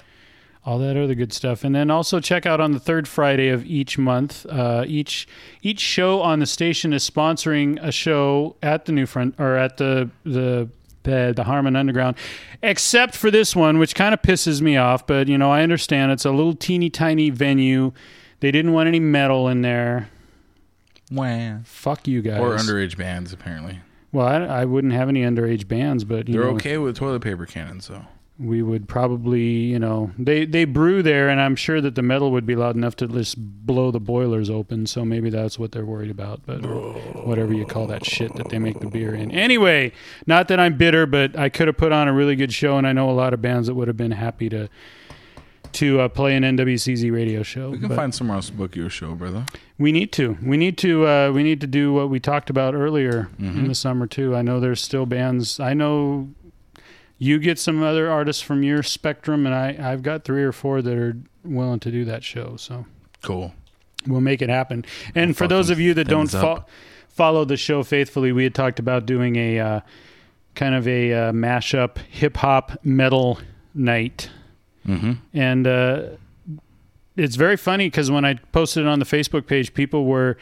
[0.65, 3.65] all that other good stuff and then also check out on the third friday of
[3.65, 5.27] each month uh, each
[5.61, 9.77] each show on the station is sponsoring a show at the new front or at
[9.77, 10.69] the the
[11.03, 12.15] the, the Harmon Underground,
[12.61, 15.06] except for this one, which kind of pisses me off.
[15.06, 17.91] But you know, I understand it's a little teeny tiny venue.
[18.40, 20.10] They didn't want any metal in there.
[21.14, 21.57] Wah.
[21.64, 22.40] Fuck you guys.
[22.40, 23.80] Or underage bands apparently.
[24.11, 27.22] Well, I, I wouldn't have any underage bands, but you They're know, okay with toilet
[27.22, 28.06] paper cannons, so
[28.40, 32.31] we would probably, you know, they they brew there, and I'm sure that the metal
[32.31, 34.88] would be loud enough to just blow the boilers open.
[34.88, 36.41] So maybe that's what they're worried about.
[36.45, 39.31] But or whatever you call that shit that they make the beer in.
[39.31, 39.91] Anyway,
[40.27, 42.88] not that I'm bitter, but I could have put on a really good show, and
[42.88, 44.68] I know a lot of bands that would have been happy to
[45.73, 47.69] to uh, play an NWCZ radio show.
[47.71, 49.45] we can but- find somewhere else to book your show, brother.
[49.77, 50.37] we need to.
[50.43, 51.07] We need to.
[51.07, 53.59] Uh, we need to do what we talked about earlier Mm-hmm.
[53.59, 54.35] in the summer too.
[54.35, 55.59] I know there's still bands.
[55.59, 56.29] I know
[57.17, 60.81] you get some other artists from your spectrum, and I I've got three or four
[60.81, 62.55] that are willing to do that show.
[62.57, 62.85] So
[63.21, 63.53] Cool.
[64.07, 64.83] we'll make it happen.
[65.15, 66.65] And for those of you that don't fo-
[67.07, 69.79] follow the show faithfully, we had talked about doing a uh,
[70.55, 73.39] kind of a uh, mashup hip hop metal
[73.73, 74.29] night
[74.88, 75.14] Mm-hmm.
[75.34, 76.01] and uh,
[77.15, 80.38] it's very funny because when I posted it on the Facebook page, people were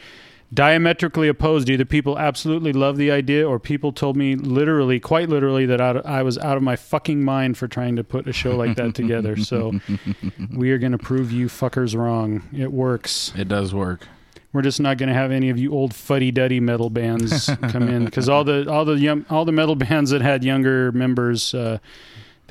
[0.54, 1.68] diametrically opposed.
[1.70, 5.90] Either people absolutely love the idea, or people told me literally, quite literally, that I,
[6.04, 8.94] I was out of my fucking mind for trying to put a show like that
[8.94, 9.36] together.
[9.36, 9.72] So
[10.54, 12.42] we are going to prove you fuckers wrong.
[12.56, 13.32] It works.
[13.36, 14.08] It does work.
[14.52, 18.04] We're just not going to have any of you old fuddy-duddy metal bands come in
[18.04, 21.78] because all the all the young, all the metal bands that had younger members, uh,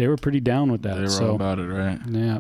[0.02, 0.95] they were pretty down with that.
[0.95, 1.99] They were so all about it, right?
[2.10, 2.40] yeah.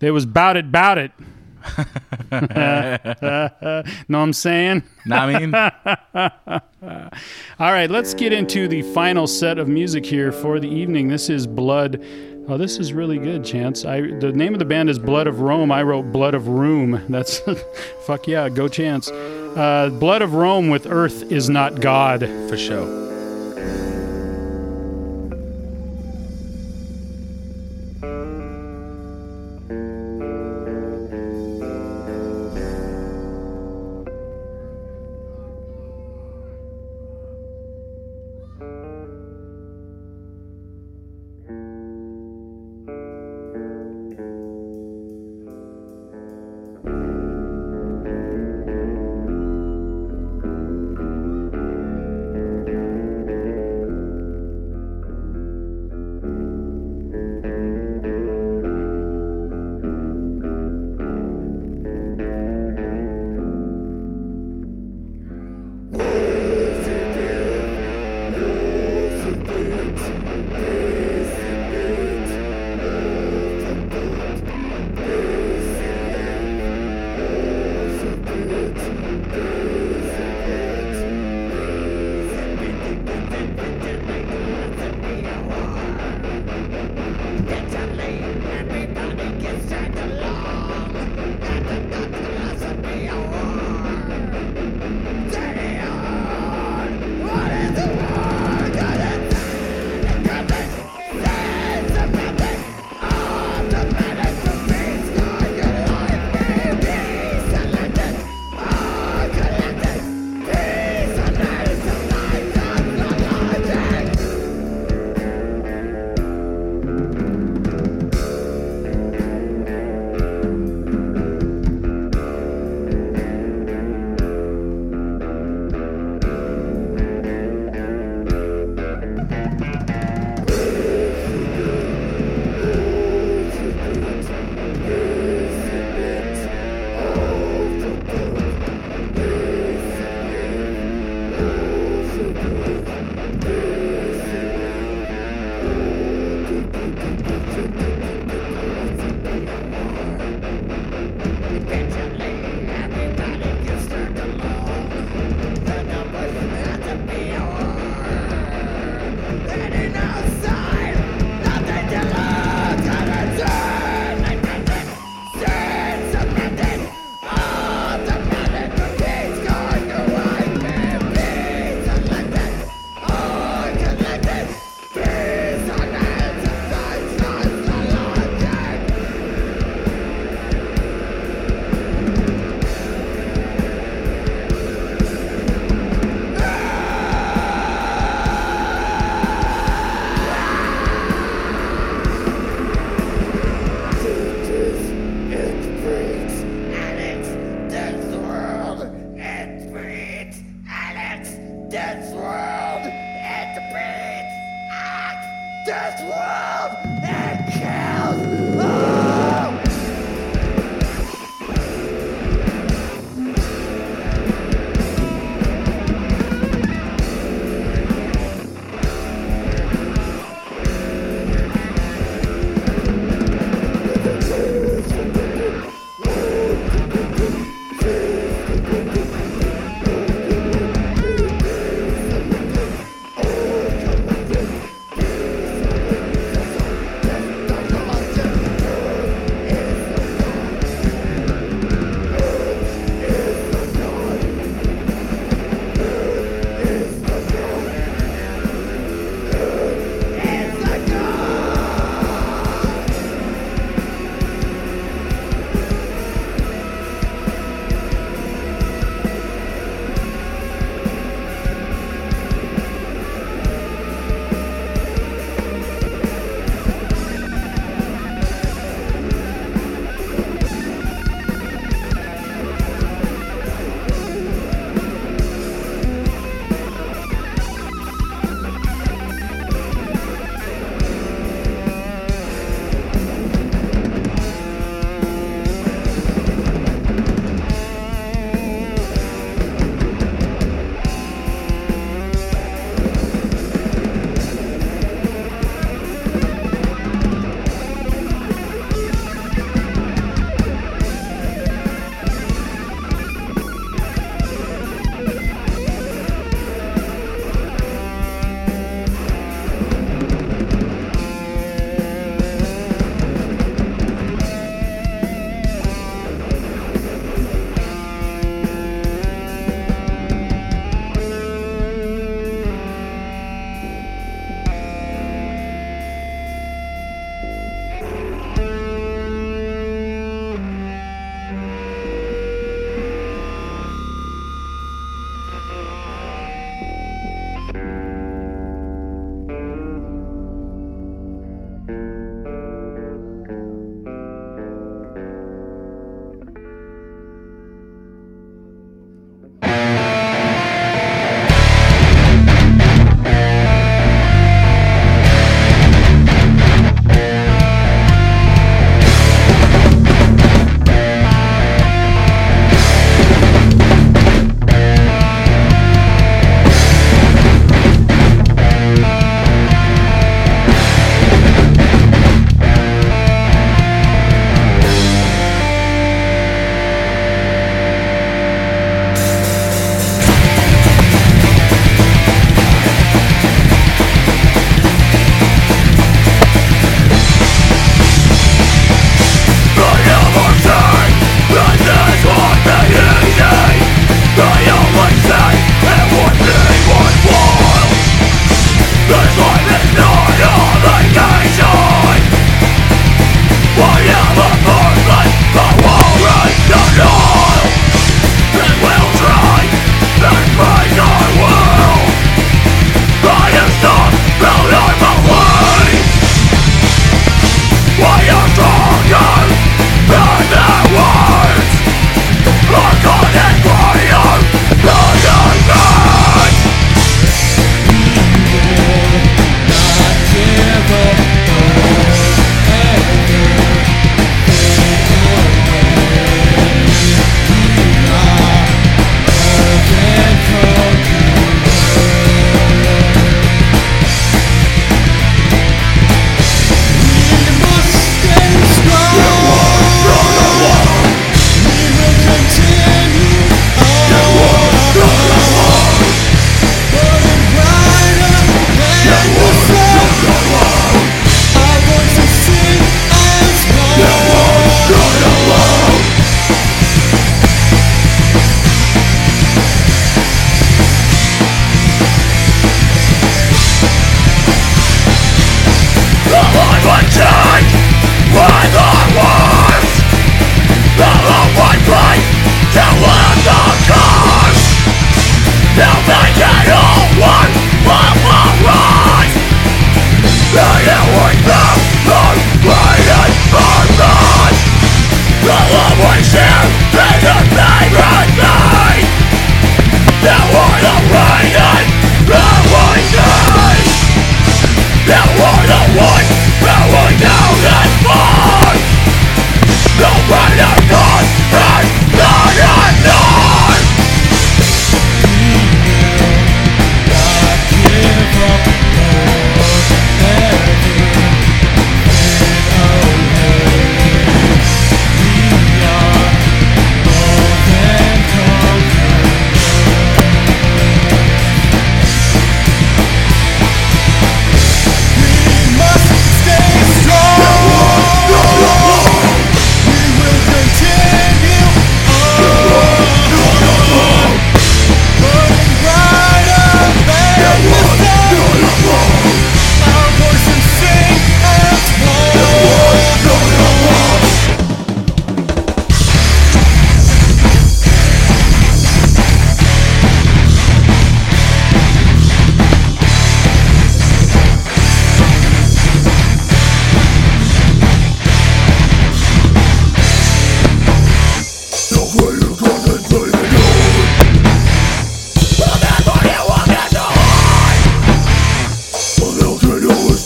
[0.00, 1.12] They was bout it, bout it.
[2.32, 4.82] know what I'm saying?
[5.04, 5.54] Nah, I mean,
[7.60, 11.06] All right, let's get into the final set of music here for the evening.
[11.06, 12.04] This is Blood.
[12.48, 13.84] Oh, this is really good, Chance.
[13.84, 15.70] I the name of the band is Blood of Rome.
[15.70, 17.04] I wrote Blood of Room.
[17.08, 17.38] That's
[18.04, 19.12] fuck yeah, go Chance.
[19.12, 22.22] Uh, Blood of Rome with Earth is not God.
[22.48, 23.15] for sure.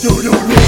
[0.03, 0.60] no, no, no.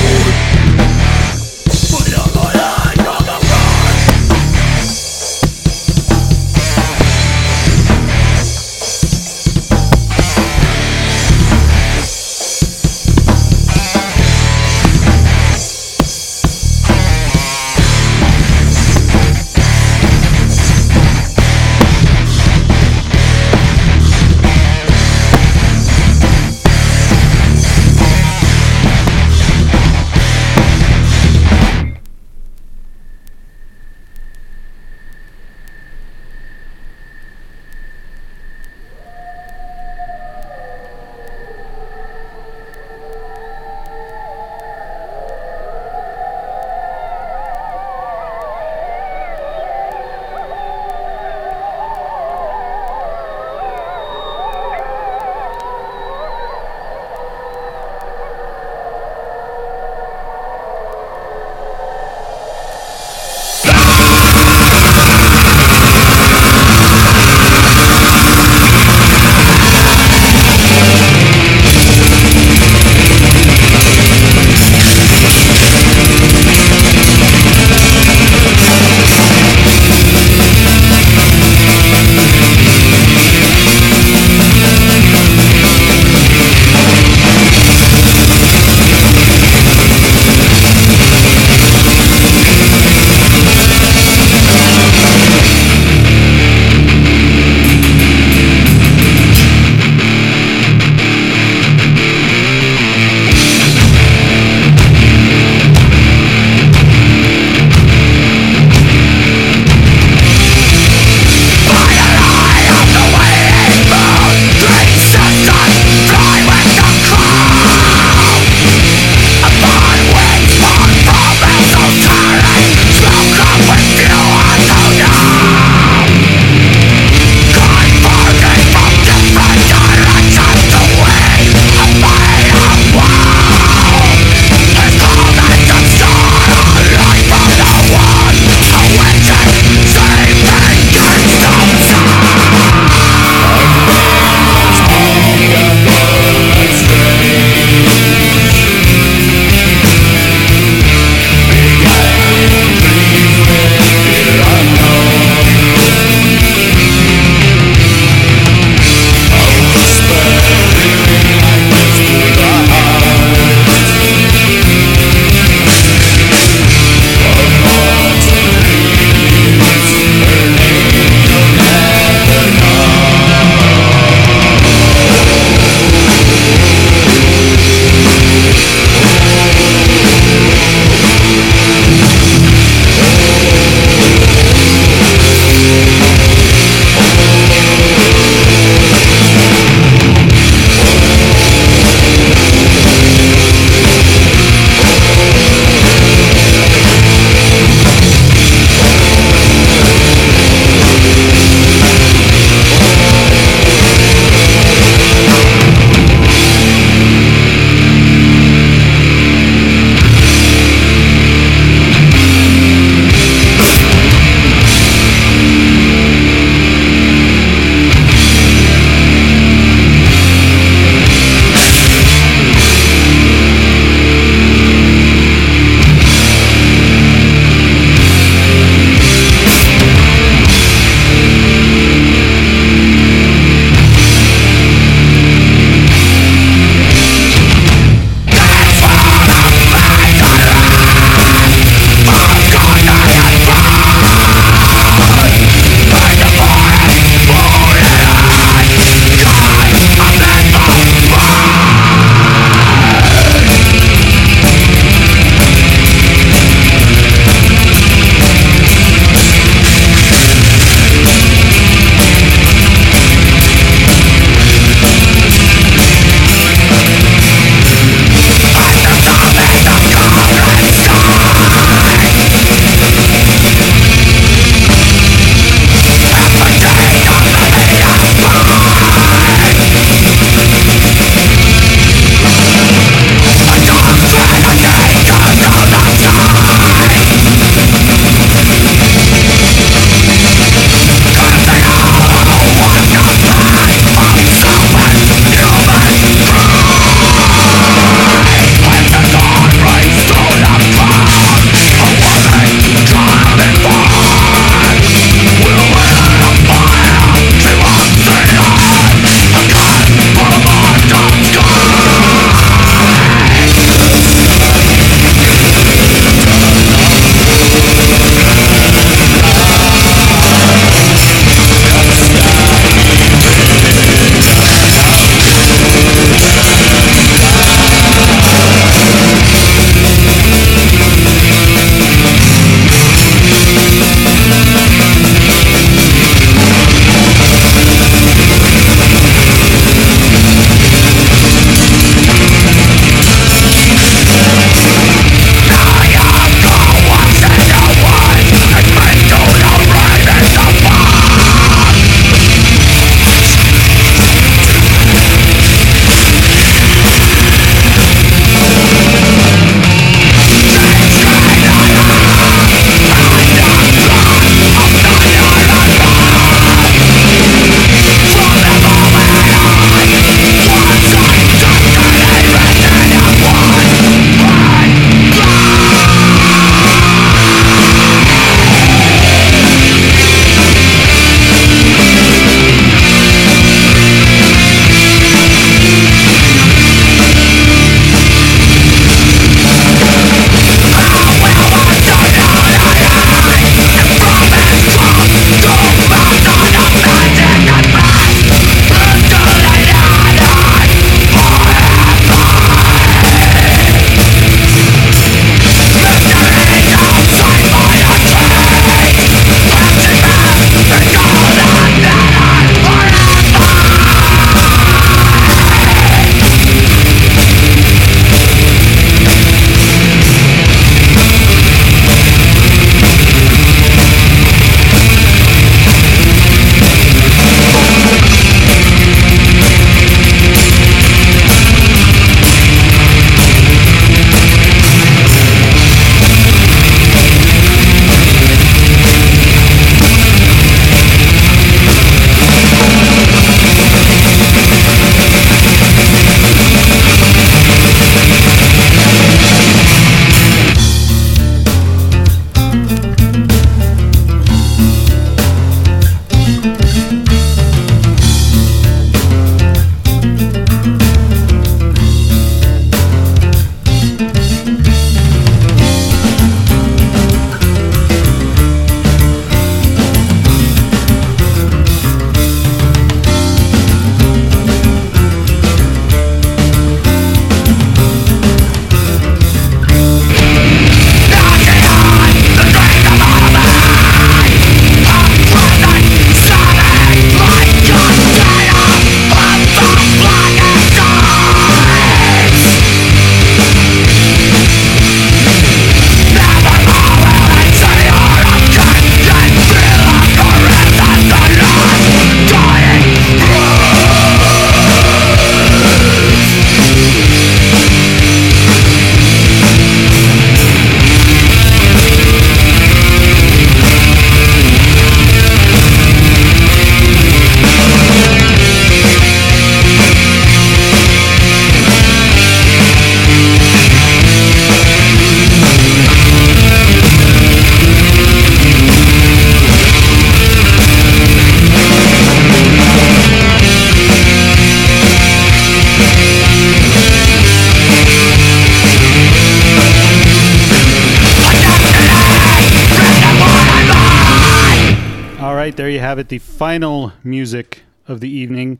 [546.47, 548.59] Final music of the evening.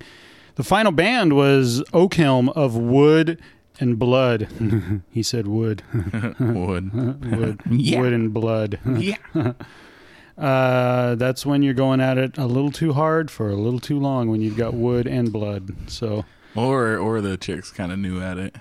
[0.55, 3.41] The final band was Oakhelm of Wood
[3.77, 4.47] and Blood.
[5.11, 5.83] he said wood.
[6.39, 6.93] Would.
[7.37, 7.59] wood.
[7.69, 7.99] Yeah.
[7.99, 8.79] Wood and blood.
[8.85, 9.17] yeah.
[10.37, 13.99] Uh, that's when you're going at it a little too hard for a little too
[13.99, 15.75] long when you've got wood and blood.
[15.87, 16.23] So,
[16.55, 18.55] Or or the chicks kind of new at it.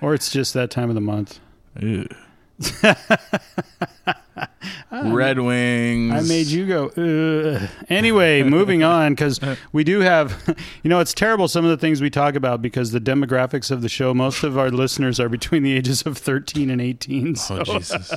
[0.00, 1.40] or it's just that time of the month.
[1.80, 2.06] Ew.
[4.92, 6.12] Red Wings.
[6.12, 6.86] I made you go.
[6.88, 7.68] Ugh.
[7.88, 9.40] Anyway, moving on because
[9.72, 10.42] we do have,
[10.82, 13.82] you know, it's terrible some of the things we talk about because the demographics of
[13.82, 14.12] the show.
[14.14, 17.34] Most of our listeners are between the ages of thirteen and eighteen.
[17.36, 18.12] So Oh Jesus.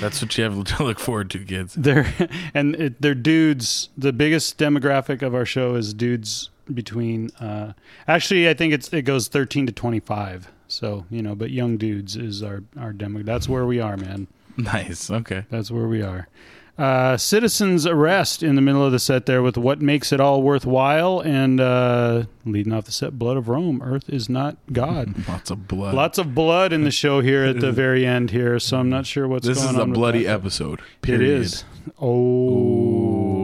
[0.00, 1.74] That's what you have to look forward to, kids.
[1.74, 2.12] they're
[2.54, 3.88] and it, they're dudes.
[3.96, 7.30] The biggest demographic of our show is dudes between.
[7.40, 7.72] Uh,
[8.06, 10.50] actually, I think it's it goes thirteen to twenty five.
[10.68, 13.22] So you know, but young dudes is our our demo.
[13.22, 14.26] That's where we are, man.
[14.56, 15.10] Nice.
[15.10, 15.44] Okay.
[15.50, 16.28] That's where we are.
[16.76, 20.42] Uh, citizens arrest in the middle of the set there with what makes it all
[20.42, 25.50] worthwhile and uh, leading off the set blood of rome earth is not god Lots
[25.50, 25.92] of blood.
[25.94, 29.06] lots of blood in the show here at the very end here so i'm not
[29.06, 30.78] sure what's this going is on a bloody episode.
[30.78, 31.40] it Period.
[31.40, 31.64] is
[32.00, 33.37] oh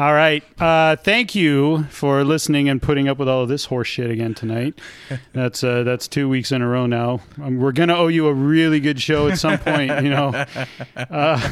[0.00, 3.86] all right uh, thank you for listening and putting up with all of this horse
[3.86, 4.78] shit again tonight
[5.34, 8.32] that's uh, that's two weeks in a row now um, we're gonna owe you a
[8.32, 10.28] really good show at some point you know
[10.96, 11.50] uh,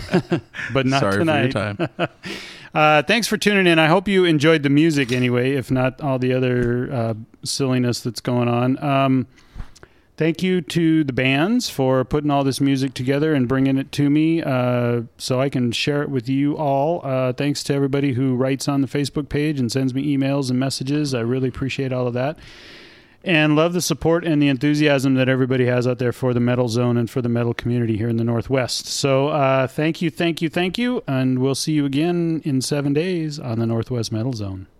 [0.72, 2.08] but not Sorry tonight for your time.
[2.74, 3.78] uh, thanks for tuning in.
[3.78, 7.14] I hope you enjoyed the music anyway, if not all the other uh,
[7.44, 8.82] silliness that's going on.
[8.82, 9.26] Um,
[10.18, 14.10] thank you to the bands for putting all this music together and bringing it to
[14.10, 17.00] me uh, so I can share it with you all.
[17.04, 20.58] Uh, thanks to everybody who writes on the Facebook page and sends me emails and
[20.58, 21.14] messages.
[21.14, 22.38] I really appreciate all of that.
[23.24, 26.68] And love the support and the enthusiasm that everybody has out there for the metal
[26.68, 28.86] zone and for the metal community here in the Northwest.
[28.86, 31.02] So, uh, thank you, thank you, thank you.
[31.06, 34.68] And we'll see you again in seven days on the Northwest Metal Zone.